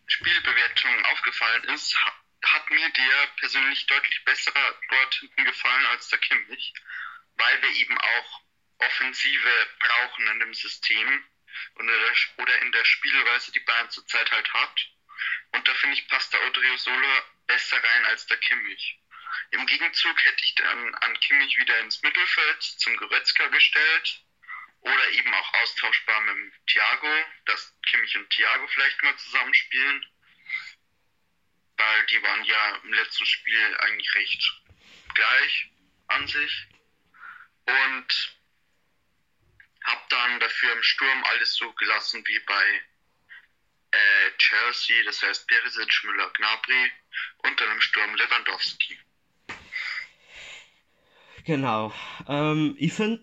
[0.07, 4.53] Spielbewertung aufgefallen ist, ha- hat mir der persönlich deutlich besser
[4.89, 6.73] dort hinten gefallen als der Kimmich,
[7.35, 8.41] weil wir eben auch
[8.79, 11.23] Offensive brauchen in dem System
[12.37, 14.87] oder in der Spielweise, die Bayern zurzeit halt hat.
[15.51, 18.99] Und da finde ich, passt der Odriozola besser rein als der Kimmich.
[19.51, 24.23] Im Gegenzug hätte ich dann an Kimmich wieder ins Mittelfeld zum Goretzka gestellt
[24.81, 30.05] oder eben auch austauschbar mit Thiago, dass Kimmich und Thiago vielleicht mal zusammenspielen,
[31.77, 34.61] weil die waren ja im letzten Spiel eigentlich recht
[35.13, 35.69] gleich
[36.07, 36.67] an sich
[37.65, 38.37] und
[39.83, 42.81] hab dann dafür im Sturm alles so gelassen wie bei
[43.91, 46.91] äh, Chelsea, das heißt Perisic, Müller, Gnabry
[47.37, 48.99] und dann im Sturm Lewandowski.
[51.47, 51.93] Genau.
[52.27, 53.21] Ähm, ich finde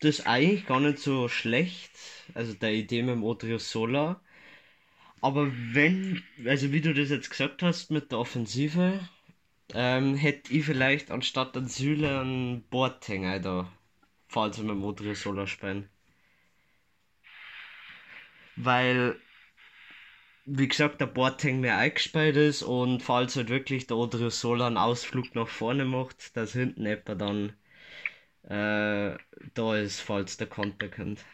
[0.00, 1.90] das eigentlich gar nicht so schlecht,
[2.34, 4.20] also der Idee mit dem Odriozola.
[5.20, 9.00] Aber wenn, also wie du das jetzt gesagt hast mit der Offensive,
[9.74, 13.72] ähm, hätte ich vielleicht anstatt an Süle einen Boateng da,
[14.28, 15.88] falls wir mit dem Odriozola spielen.
[18.56, 19.16] Weil,
[20.46, 25.34] wie gesagt, der Boateng mehr eingespielt ist und falls halt wirklich der Odriozola einen Ausflug
[25.34, 27.54] nach vorne macht, dass hinten etwa dann
[28.44, 29.16] äh,
[29.54, 31.24] da ist, falls der Konter kommt.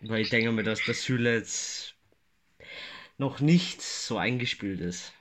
[0.00, 1.94] Weil ich denke mir, dass der Süle jetzt
[3.18, 5.12] noch nicht so eingespielt ist.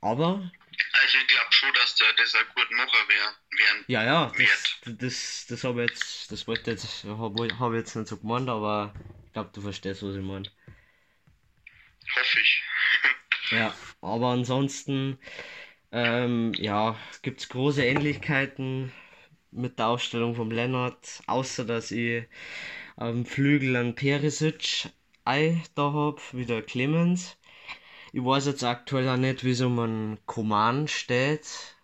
[0.00, 0.50] Aber,
[0.92, 3.34] Also ich glaube schon, dass der dieser gut Macher wäre.
[3.88, 8.08] Ja, ja, das, das, das habe ich jetzt, das wollte jetzt, habe hab jetzt nicht
[8.08, 8.94] so gemeint, aber
[9.36, 10.48] glaube, du verstehst, was ich meine.
[12.16, 12.62] Hoffe ich.
[13.52, 15.18] Ja, aber ansonsten,
[15.92, 18.92] ähm, ja, gibt es große Ähnlichkeiten
[19.52, 22.24] mit der Ausstellung vom Lennart, außer dass ich
[22.96, 24.88] am Flügel einen Perisic
[25.24, 27.36] Ei da hab, wie der Clemens.
[28.12, 31.76] Ich weiß jetzt aktuell auch nicht, wie so ein Command steht.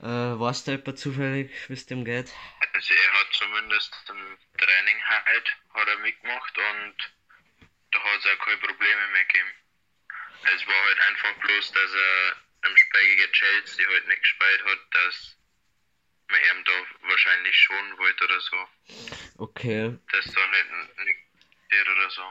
[0.00, 2.32] Äh, weißt du etwa zufällig, wie es dem geht?
[2.72, 3.19] Also er
[3.60, 6.94] zumindest im Training halt hat er mitgemacht und
[7.92, 9.48] da hat es auch keine Probleme mehr gegeben.
[10.54, 14.78] Es war halt einfach bloß, dass er im Spiel gegen Chelsea halt nicht gespielt hat,
[14.92, 15.36] dass
[16.28, 18.56] man ihm da wahrscheinlich schon wollte oder so.
[19.38, 19.98] Okay.
[20.12, 21.20] Dass da nicht, nicht
[21.68, 22.22] passiert oder so.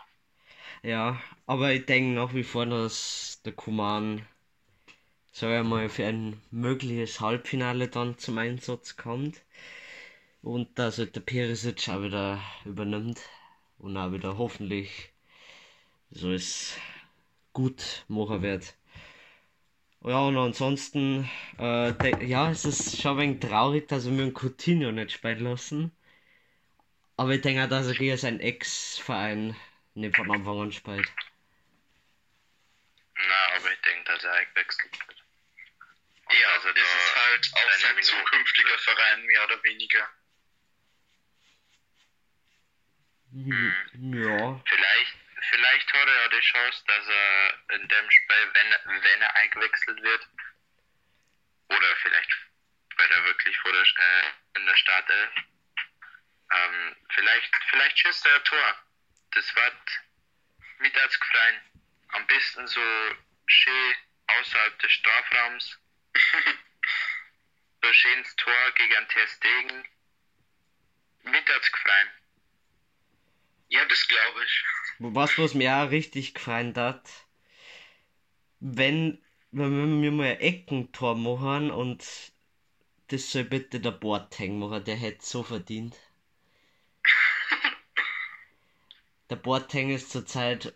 [0.81, 4.25] Ja, aber ich denke nach wie vor, dass der Kuman,
[5.31, 9.41] sag ich mal, für ein mögliches Halbfinale dann zum Einsatz kommt.
[10.41, 13.21] Und dass halt der Perisic auch wieder übernimmt
[13.77, 15.13] und auch wieder hoffentlich
[16.11, 16.77] so es
[17.53, 18.75] gut machen wird.
[20.03, 24.33] Ja, und ansonsten, äh, de- ja, es ist schon ein wenig traurig, dass wir einen
[24.33, 25.91] Coutinho nicht spielen lassen.
[27.17, 29.55] Aber ich denke auch, dass er gegen seinen Ex-Verein
[29.93, 31.07] nicht von Anfang an spielt.
[33.15, 35.23] Na, aber ich denke, dass er eingewechselt wird.
[36.31, 38.77] Ja, also es da ist halt auch sein zukünftiger.
[38.79, 39.99] Verein, mehr oder weniger.
[39.99, 40.07] Hm,
[43.31, 45.17] Ja, Vielleicht,
[45.49, 50.01] vielleicht hat er ja die Chance, dass er in dem Spiel, wenn, wenn er eingewechselt
[50.01, 50.27] wird,
[51.67, 52.31] oder vielleicht
[52.91, 55.31] spielt er wirklich vor der, äh, in der Startelf,
[56.51, 58.83] ähm, vielleicht, vielleicht schießt er ein Tor.
[59.31, 60.01] Das wird
[60.79, 61.61] mit als gefreien.
[62.09, 62.81] Am besten so
[63.45, 63.95] schön
[64.27, 65.79] außerhalb des Strafraums.
[67.81, 69.87] so schönes Tor gegen Ter Stegen.
[71.23, 72.09] Mit als gefreien.
[73.69, 74.63] Ja, das glaube ich.
[74.99, 77.07] was, was mir auch richtig gefallen hat,
[78.59, 82.03] wenn, wenn wir mal ein Eckentor machen und
[83.07, 85.95] das soll bitte der Boateng machen, der hätte so verdient.
[89.29, 90.73] Der Boateng ist zurzeit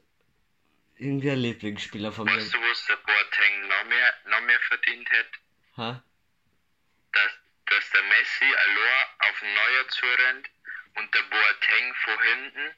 [0.97, 2.35] irgendwie ein Lieblingsspieler von mir.
[2.35, 5.39] Weißt du, was der Boateng noch mehr, noch mehr verdient hätte?
[5.77, 6.03] Ha?
[7.13, 7.31] Dass,
[7.65, 10.49] dass der Messi allein auf den Neuer zurennt
[10.97, 12.75] und der Boateng von hinten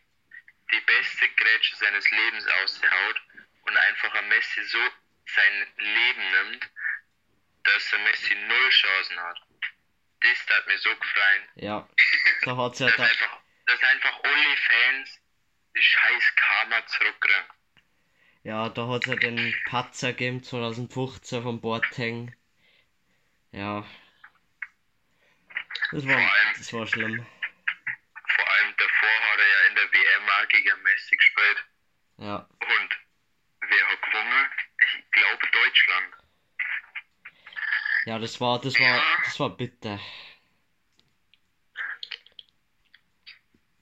[0.75, 3.21] die beste Grätsche seines Lebens aushaut
[3.63, 4.77] und einfach ein Messi so
[5.35, 6.69] sein Leben nimmt,
[7.63, 9.37] dass der Messi null Chancen hat.
[10.21, 11.43] Das hat mir so gefallen.
[11.55, 11.89] Ja,
[12.43, 15.19] da hat's ja Dass da, einfach, dass einfach alle Fans
[15.75, 17.45] die scheiß Karma zurückkriegen.
[18.43, 22.35] ja, da hat's ja den Patzer gegeben 2015 von Boateng.
[23.51, 23.85] Ja.
[25.91, 27.25] Das war, das war schlimm.
[28.35, 31.65] Vor allem davor hat er ja in der WM auch gegen Messi gespielt.
[32.17, 32.47] Ja.
[32.59, 32.89] Und
[33.61, 34.49] wer hat gewonnen?
[34.79, 36.13] Ich glaube Deutschland.
[38.05, 39.99] Ja, das war, das war, das war bitter.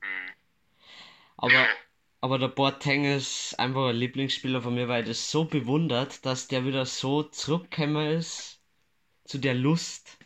[0.02, 0.34] Hm.
[1.38, 1.68] Aber,
[2.22, 6.48] aber der Boateng ist einfach ein Lieblingsspieler von mir, weil ich das so bewundert, dass
[6.48, 8.62] der wieder so zurückgekommen ist
[9.26, 10.18] zu der Lust.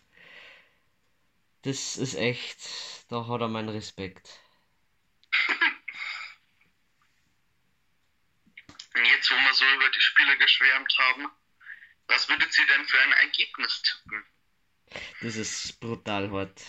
[1.63, 2.59] Das ist echt,
[3.07, 4.39] da hat er meinen Respekt.
[8.95, 11.29] Jetzt, wo wir so über die Spiele geschwärmt haben,
[12.07, 14.25] was würdet ihr denn für ein Ergebnis tippen?
[15.21, 16.61] Das ist brutal hart.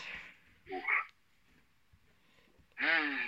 [2.77, 3.19] Hm.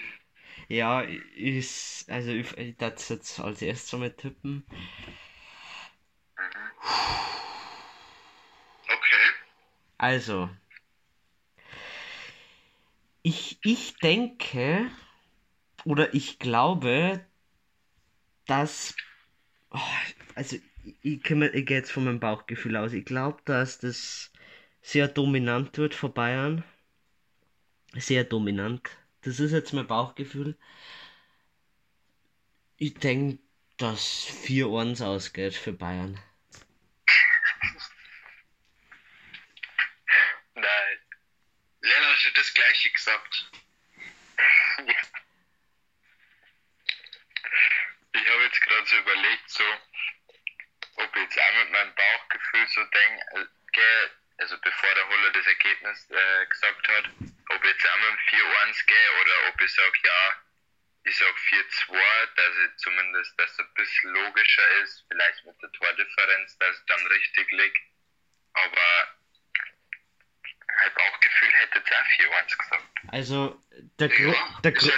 [0.69, 4.65] Ja, ist, also ich, ich darf jetzt als erstes mal tippen.
[8.89, 9.35] Okay.
[9.99, 10.49] Also,
[13.23, 14.91] ich, ich denke
[15.85, 17.25] oder ich glaube,
[18.47, 18.95] dass,
[19.71, 19.79] oh,
[20.35, 20.63] also ich,
[21.03, 22.93] ich, ich gehe jetzt von meinem Bauchgefühl aus.
[22.93, 24.33] Ich glaube, dass das
[24.83, 26.65] sehr dominant wird für Bayern.
[27.95, 28.89] Sehr dominant.
[29.23, 30.57] Das ist jetzt mein Bauchgefühl.
[32.77, 33.39] Ich denke,
[33.77, 36.19] dass 4-1 ausgeht für Bayern.
[40.55, 40.99] Nein.
[41.83, 43.51] Lennart hat das gleiche gesagt.
[48.13, 49.65] Ich habe jetzt gerade so überlegt, so,
[50.97, 54.09] ob ich jetzt auch mit meinem Bauchgefühl so denke, äh,
[54.39, 57.05] also bevor der Holler das Ergebnis äh, gesagt hat,
[57.51, 60.43] ob ich jetzt auch mit dem 4-1 gehe oder ob ich sage, ja,
[61.05, 65.73] ich sag 4-2, dass ich zumindest, dass es ein bisschen logischer ist, vielleicht mit der
[65.73, 67.83] Tordifferenz, dass es dann richtig liegt.
[68.55, 69.20] Aber
[70.79, 72.07] mein Bauchgefühl hätte jetzt auch
[72.45, 72.85] 4-1 gesagt.
[73.09, 73.57] Also,
[73.99, 74.89] der, Gru Ja, der, Gru.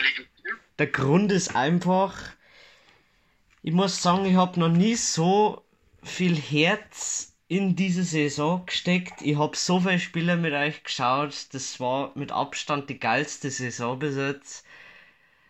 [0.79, 2.15] Der Grund ist einfach,
[3.63, 5.65] ich muss sagen, ich habe noch nie so
[6.03, 9.21] viel Herz in diese Saison gesteckt.
[9.23, 11.49] Ich habe so viele Spiele mit euch geschaut.
[11.53, 14.65] Das war mit Abstand die geilste Saison bis jetzt.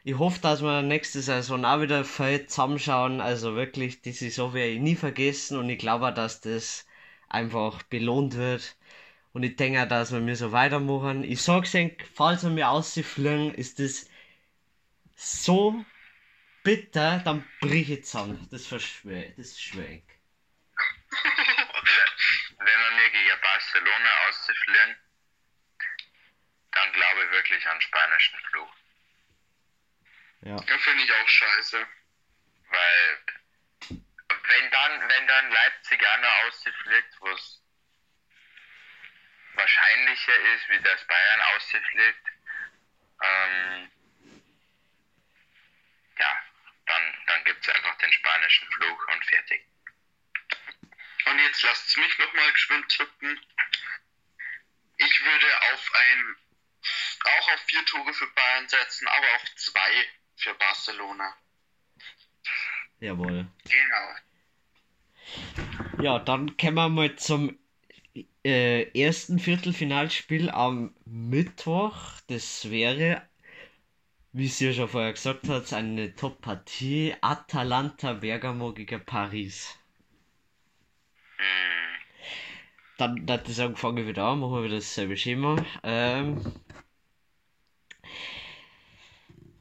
[0.04, 3.20] ich hoffe, dass wir nächste Saison auch wieder voll zusammenschauen.
[3.20, 6.86] Also wirklich, die Saison werde ich nie vergessen und ich glaube, dass das
[7.28, 8.76] einfach belohnt wird.
[9.32, 11.24] Und ich denke, dass wir so weitermachen.
[11.24, 14.08] Ich sag's euch, falls wir mir ausfliegen, ist das
[15.16, 15.84] so
[16.62, 18.46] bitter, dann brich ich zusammen.
[18.50, 20.04] Das verschwör, das schwör ich.
[22.58, 24.96] Wenn wir mir gegen Barcelona ausfliegen,
[26.72, 28.74] dann glaube ich wirklich an spanischen Fluch.
[30.42, 30.56] Ja.
[30.56, 31.86] Das finde ich auch scheiße.
[32.70, 33.18] Weil
[33.88, 37.61] wenn dann, wenn dann Leipzig auch noch ausgefliegt, wo es
[39.54, 42.26] wahrscheinlicher ist, wie das Bayern ausgefliegt,
[43.22, 43.90] ähm,
[46.18, 46.42] ja,
[46.86, 49.66] dann, dann gibt es einfach den spanischen Fluch und fertig.
[51.26, 53.40] Und jetzt lasst mich nochmal geschwind tippen.
[54.96, 56.36] Ich würde auf ein,
[57.24, 61.36] auch auf vier Tore für Bayern setzen, aber auf zwei für Barcelona.
[62.98, 63.46] Jawohl.
[63.64, 64.16] Genau.
[66.02, 67.58] Ja, dann kommen wir mal zum
[68.44, 72.20] äh, ersten Viertelfinalspiel am Mittwoch.
[72.26, 73.22] Das wäre,
[74.32, 77.14] wie sie ja schon vorher gesagt hat, eine Top-Partie.
[77.20, 79.76] Atalanta Bergamo gegen Paris.
[82.98, 85.56] Dann, dann ich sagen, fange ich wieder an, machen wir wieder dasselbe Schema.
[85.82, 86.40] Ähm,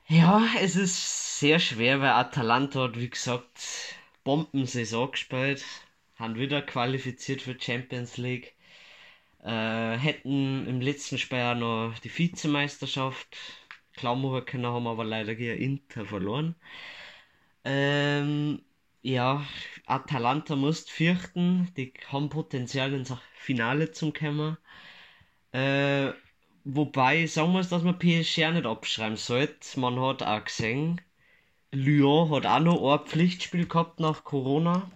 [0.08, 5.66] ja, es ist sehr schwer, weil Atalanta hat, wie gesagt, Bombensaison gespielt,
[6.22, 8.55] haben wieder qualifiziert für Champions League,
[9.43, 13.38] äh, hätten im letzten Spiel auch noch die Vizemeisterschaft
[13.95, 16.55] klar machen können, haben aber leider gegen Inter verloren.
[17.63, 18.61] Ähm,
[19.01, 19.45] ja,
[19.86, 24.57] Atalanta muss fürchten, die haben Potenzial ins Finale zum kommen.
[25.53, 26.11] Äh,
[26.63, 29.80] Wobei, sagen wir es, dass man PSG nicht abschreiben sollte.
[29.80, 31.01] Man hat auch gesehen,
[31.72, 34.91] Lyon hat auch noch ein Pflichtspiel gehabt nach Corona.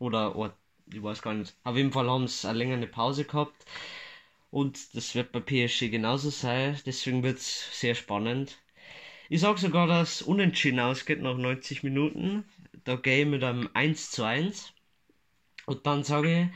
[0.00, 0.50] Oder, ein,
[0.92, 1.54] ich weiß gar nicht.
[1.62, 3.64] Auf jeden Fall haben sie eine längere Pause gehabt.
[4.50, 6.80] Und das wird bei PSG genauso sein.
[6.86, 8.58] Deswegen wird es sehr spannend.
[9.28, 12.44] Ich sag sogar, dass Unentschieden ausgeht nach 90 Minuten.
[12.84, 14.72] Da gehe ich mit einem 1 zu 1.
[15.66, 16.48] Und dann sage ich,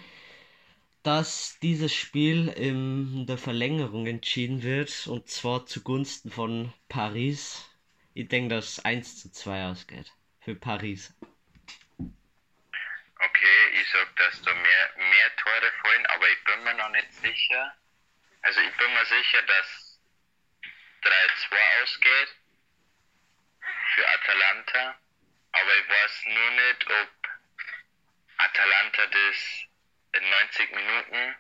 [1.05, 7.67] dass dieses Spiel in der Verlängerung entschieden wird und zwar zugunsten von Paris.
[8.15, 11.13] Ich denke, dass 1 zu 2 ausgeht für Paris.
[13.27, 17.13] Okay, ich sag, dass da mehr, mehr Tore fallen, aber ich bin mir noch nicht
[17.15, 17.77] sicher.
[18.43, 20.01] Also ich bin mir sicher, dass
[21.03, 22.37] 3-2 ausgeht
[23.95, 25.01] für Atalanta,
[25.53, 27.09] aber ich weiß nur nicht, ob
[28.37, 29.65] Atalanta das
[30.13, 31.37] in 90 Minuten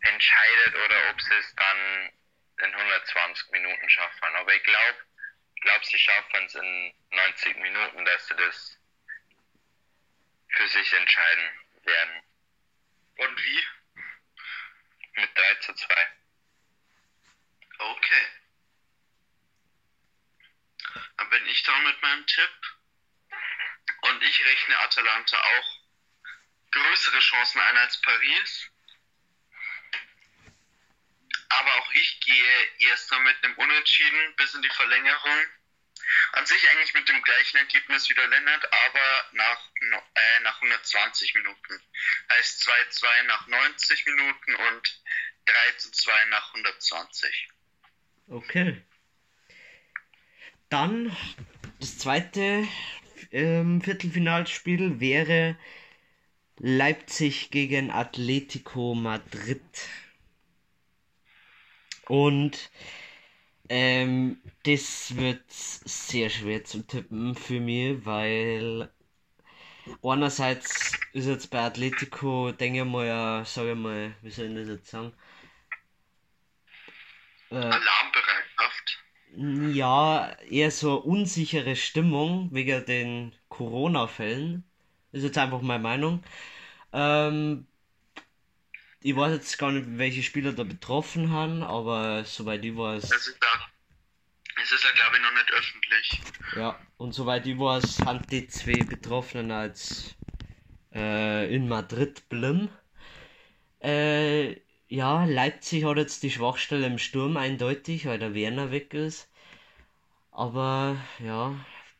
[0.00, 2.12] entscheidet oder ob sie es dann
[2.62, 4.34] in 120 Minuten schaffen.
[4.34, 4.98] Aber ich glaube,
[5.54, 8.78] ich glaube, sie schaffen es in 90 Minuten, dass sie das
[10.50, 12.22] für sich entscheiden werden.
[13.16, 13.68] Und wie?
[15.14, 16.08] Mit 3 zu 2.
[17.78, 18.26] Okay.
[21.16, 22.78] Dann bin ich dran mit meinem Tipp.
[24.02, 25.78] Und ich rechne Atalanta auch
[26.70, 28.70] größere Chancen ein als Paris.
[31.48, 35.46] Aber auch ich gehe erst mal mit einem Unentschieden bis in die Verlängerung.
[36.32, 41.34] An sich eigentlich mit dem gleichen Ergebnis wie der Lennart, aber nach, äh, nach 120
[41.34, 41.80] Minuten.
[42.30, 45.02] Heißt 2-2 nach 90 Minuten und
[45.46, 47.48] 3-2 nach 120.
[48.28, 48.82] Okay.
[50.68, 51.16] Dann
[51.80, 52.68] das zweite
[53.32, 55.56] ähm, Viertelfinalspiel wäre
[56.58, 59.62] Leipzig gegen Atletico Madrid.
[62.06, 62.70] Und
[63.68, 68.90] ähm, das wird sehr schwer zu tippen für mich, weil
[70.02, 74.68] einerseits ist jetzt bei Atletico, denke ich mal, sage ich mal, wie soll ich das
[74.68, 75.12] jetzt sagen?
[77.50, 79.04] Äh, Alarmbereitschaft.
[79.36, 84.64] Ja, eher so unsichere Stimmung wegen den Corona-Fällen.
[85.12, 86.22] Ist jetzt einfach meine Meinung.
[86.92, 87.66] Ähm,
[89.00, 93.04] ich weiß jetzt gar nicht, welche Spieler da betroffen haben, aber soweit ich weiß.
[93.04, 93.68] Es ist ja,
[94.62, 96.20] es ist ja glaube ich, noch nicht öffentlich.
[96.56, 100.16] Ja, und soweit ich weiß, haben die zwei Betroffenen als
[100.94, 102.68] äh, in Madrid blim.
[103.80, 104.56] Äh,
[104.88, 109.28] ja, Leipzig hat jetzt die Schwachstelle im Sturm eindeutig, weil der Werner weg ist.
[110.30, 111.54] Aber ja,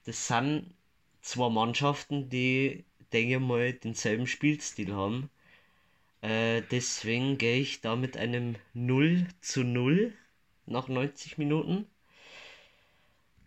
[0.04, 0.74] das sind
[1.20, 5.30] zwei Mannschaften, die denke ich mal, denselben Spielstil haben.
[6.20, 10.12] Äh, deswegen gehe ich da mit einem 0 zu 0
[10.66, 11.86] nach 90 Minuten.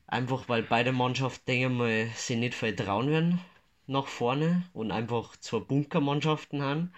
[0.08, 3.42] Einfach weil beide Mannschaften, denke ich mal, sich nicht vertrauen werden
[3.88, 6.94] nach vorne und einfach zwei Bunkermannschaften haben.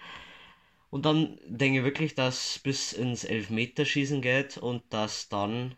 [0.90, 5.76] Und dann denke ich wirklich, dass bis ins Elfmeterschießen geht und dass dann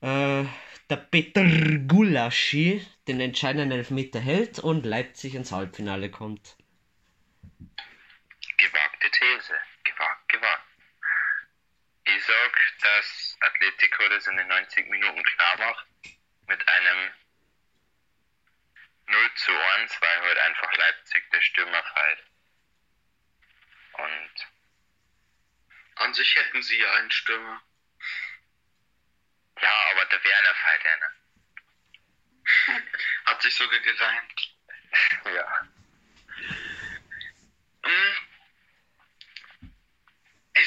[0.00, 0.44] äh,
[0.88, 1.44] der Peter
[1.86, 6.56] Gulaschi den entscheidenden Elfmeter hält und Leipzig ins Halbfinale kommt.
[8.56, 9.54] Gewagte These.
[9.84, 10.70] Gewagt, gewagt.
[12.50, 15.86] Sag, dass Atletico das in den 90 Minuten klar macht.
[16.48, 17.12] Mit einem
[19.06, 22.22] 0 zu 1, weil halt einfach Leipzig der Stürmer feiert.
[23.92, 24.46] Und
[25.96, 27.62] An sich hätten sie ja einen Stürmer.
[29.60, 31.20] ja, aber der Werner feiert ja nicht.
[33.26, 34.56] Hat sich sogar gereimt.
[35.24, 35.68] Ja.
[37.82, 38.29] Hm.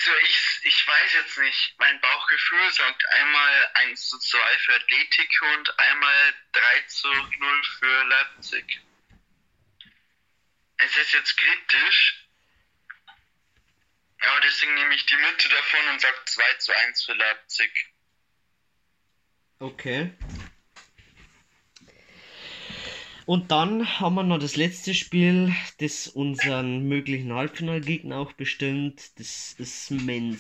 [0.03, 1.75] Also ich, ich weiß jetzt nicht.
[1.77, 8.03] Mein Bauchgefühl sagt einmal 1 zu 2 für Atletico und einmal 3 zu 0 für
[8.03, 8.81] Leipzig.
[10.77, 12.27] Es ist jetzt kritisch.
[14.19, 17.93] Aber deswegen nehme ich die Mitte davon und sage 2 zu 1 für Leipzig.
[19.59, 20.13] Okay.
[23.25, 29.17] Und dann haben wir noch das letzte Spiel, das unseren möglichen Halbfinalgegner auch bestimmt.
[29.17, 30.37] Das ist Man,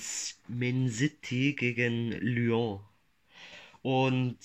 [0.49, 2.81] Man City gegen Lyon.
[3.81, 4.37] Und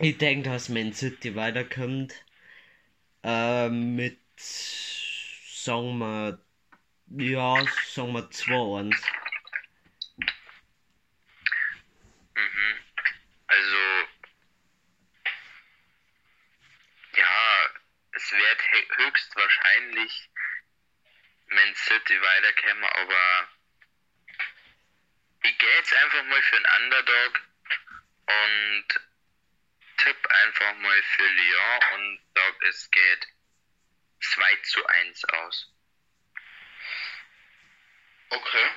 [0.00, 2.14] ich denke, dass Man City weiterkommt.
[3.22, 6.40] Äh, mit, sagen wir,
[7.18, 8.96] ja, sagen wir 2-1.
[12.34, 12.78] Mhm.
[13.46, 13.76] Also,
[17.18, 17.70] ja,
[18.12, 20.30] es wird he- höchstwahrscheinlich
[21.50, 23.48] Man City weiterkommen, aber
[25.42, 27.40] ich gehe jetzt einfach mal für einen Underdog
[28.26, 29.00] und
[29.98, 33.26] tipp einfach mal für Lyon und sag, es geht
[34.20, 35.74] 2 zu 1 aus.
[38.30, 38.70] Okay.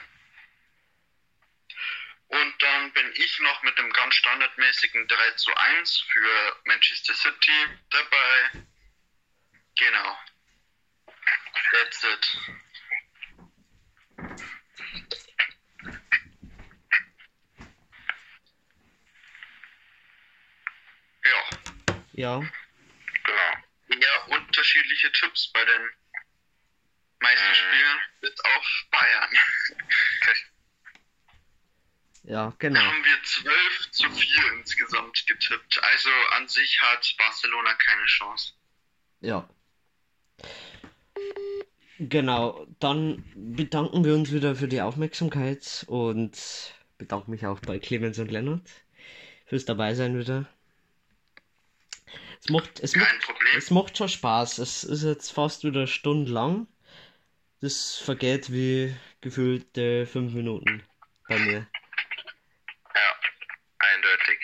[2.32, 7.66] Und dann bin ich noch mit dem ganz standardmäßigen 3 zu 1 für Manchester City
[7.90, 8.66] dabei.
[9.78, 10.18] Genau.
[11.72, 12.38] That's it.
[21.26, 21.50] Ja.
[22.14, 22.40] Ja.
[23.24, 24.00] Genau.
[24.00, 25.90] Ja, unterschiedliche Tipps bei den
[27.20, 29.30] meisten Spielen, bis auf Bayern.
[32.24, 32.80] Ja, Da genau.
[32.80, 35.82] haben wir 12 zu 4 insgesamt getippt.
[35.84, 38.54] Also an sich hat Barcelona keine Chance.
[39.22, 39.50] Ja.
[42.00, 46.36] Genau, dann bedanken wir uns wieder für die Aufmerksamkeit und
[46.98, 48.68] bedanke mich auch bei Clemens und Lennart
[49.46, 50.48] fürs Dabeisein wieder.
[52.44, 53.58] Es macht, es Kein macht, Problem.
[53.58, 54.58] es macht schon Spaß.
[54.58, 56.68] Es ist jetzt fast wieder eine Stunde lang.
[57.60, 60.82] Das vergeht wie gefühlte fünf Minuten
[61.28, 61.68] bei mir.
[62.96, 63.16] Ja,
[63.78, 64.40] eindeutig.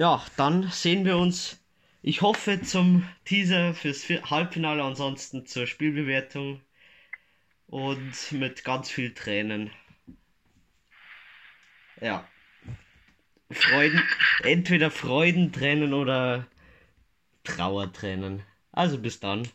[0.00, 1.62] Ja, dann sehen wir uns.
[2.00, 6.62] Ich hoffe zum Teaser fürs Halbfinale, ansonsten zur Spielbewertung
[7.66, 9.70] und mit ganz viel Tränen.
[12.00, 12.26] Ja.
[13.50, 14.02] Freuden,
[14.42, 16.46] entweder Freudentränen oder
[17.44, 18.42] Trauertränen.
[18.72, 19.46] Also bis dann.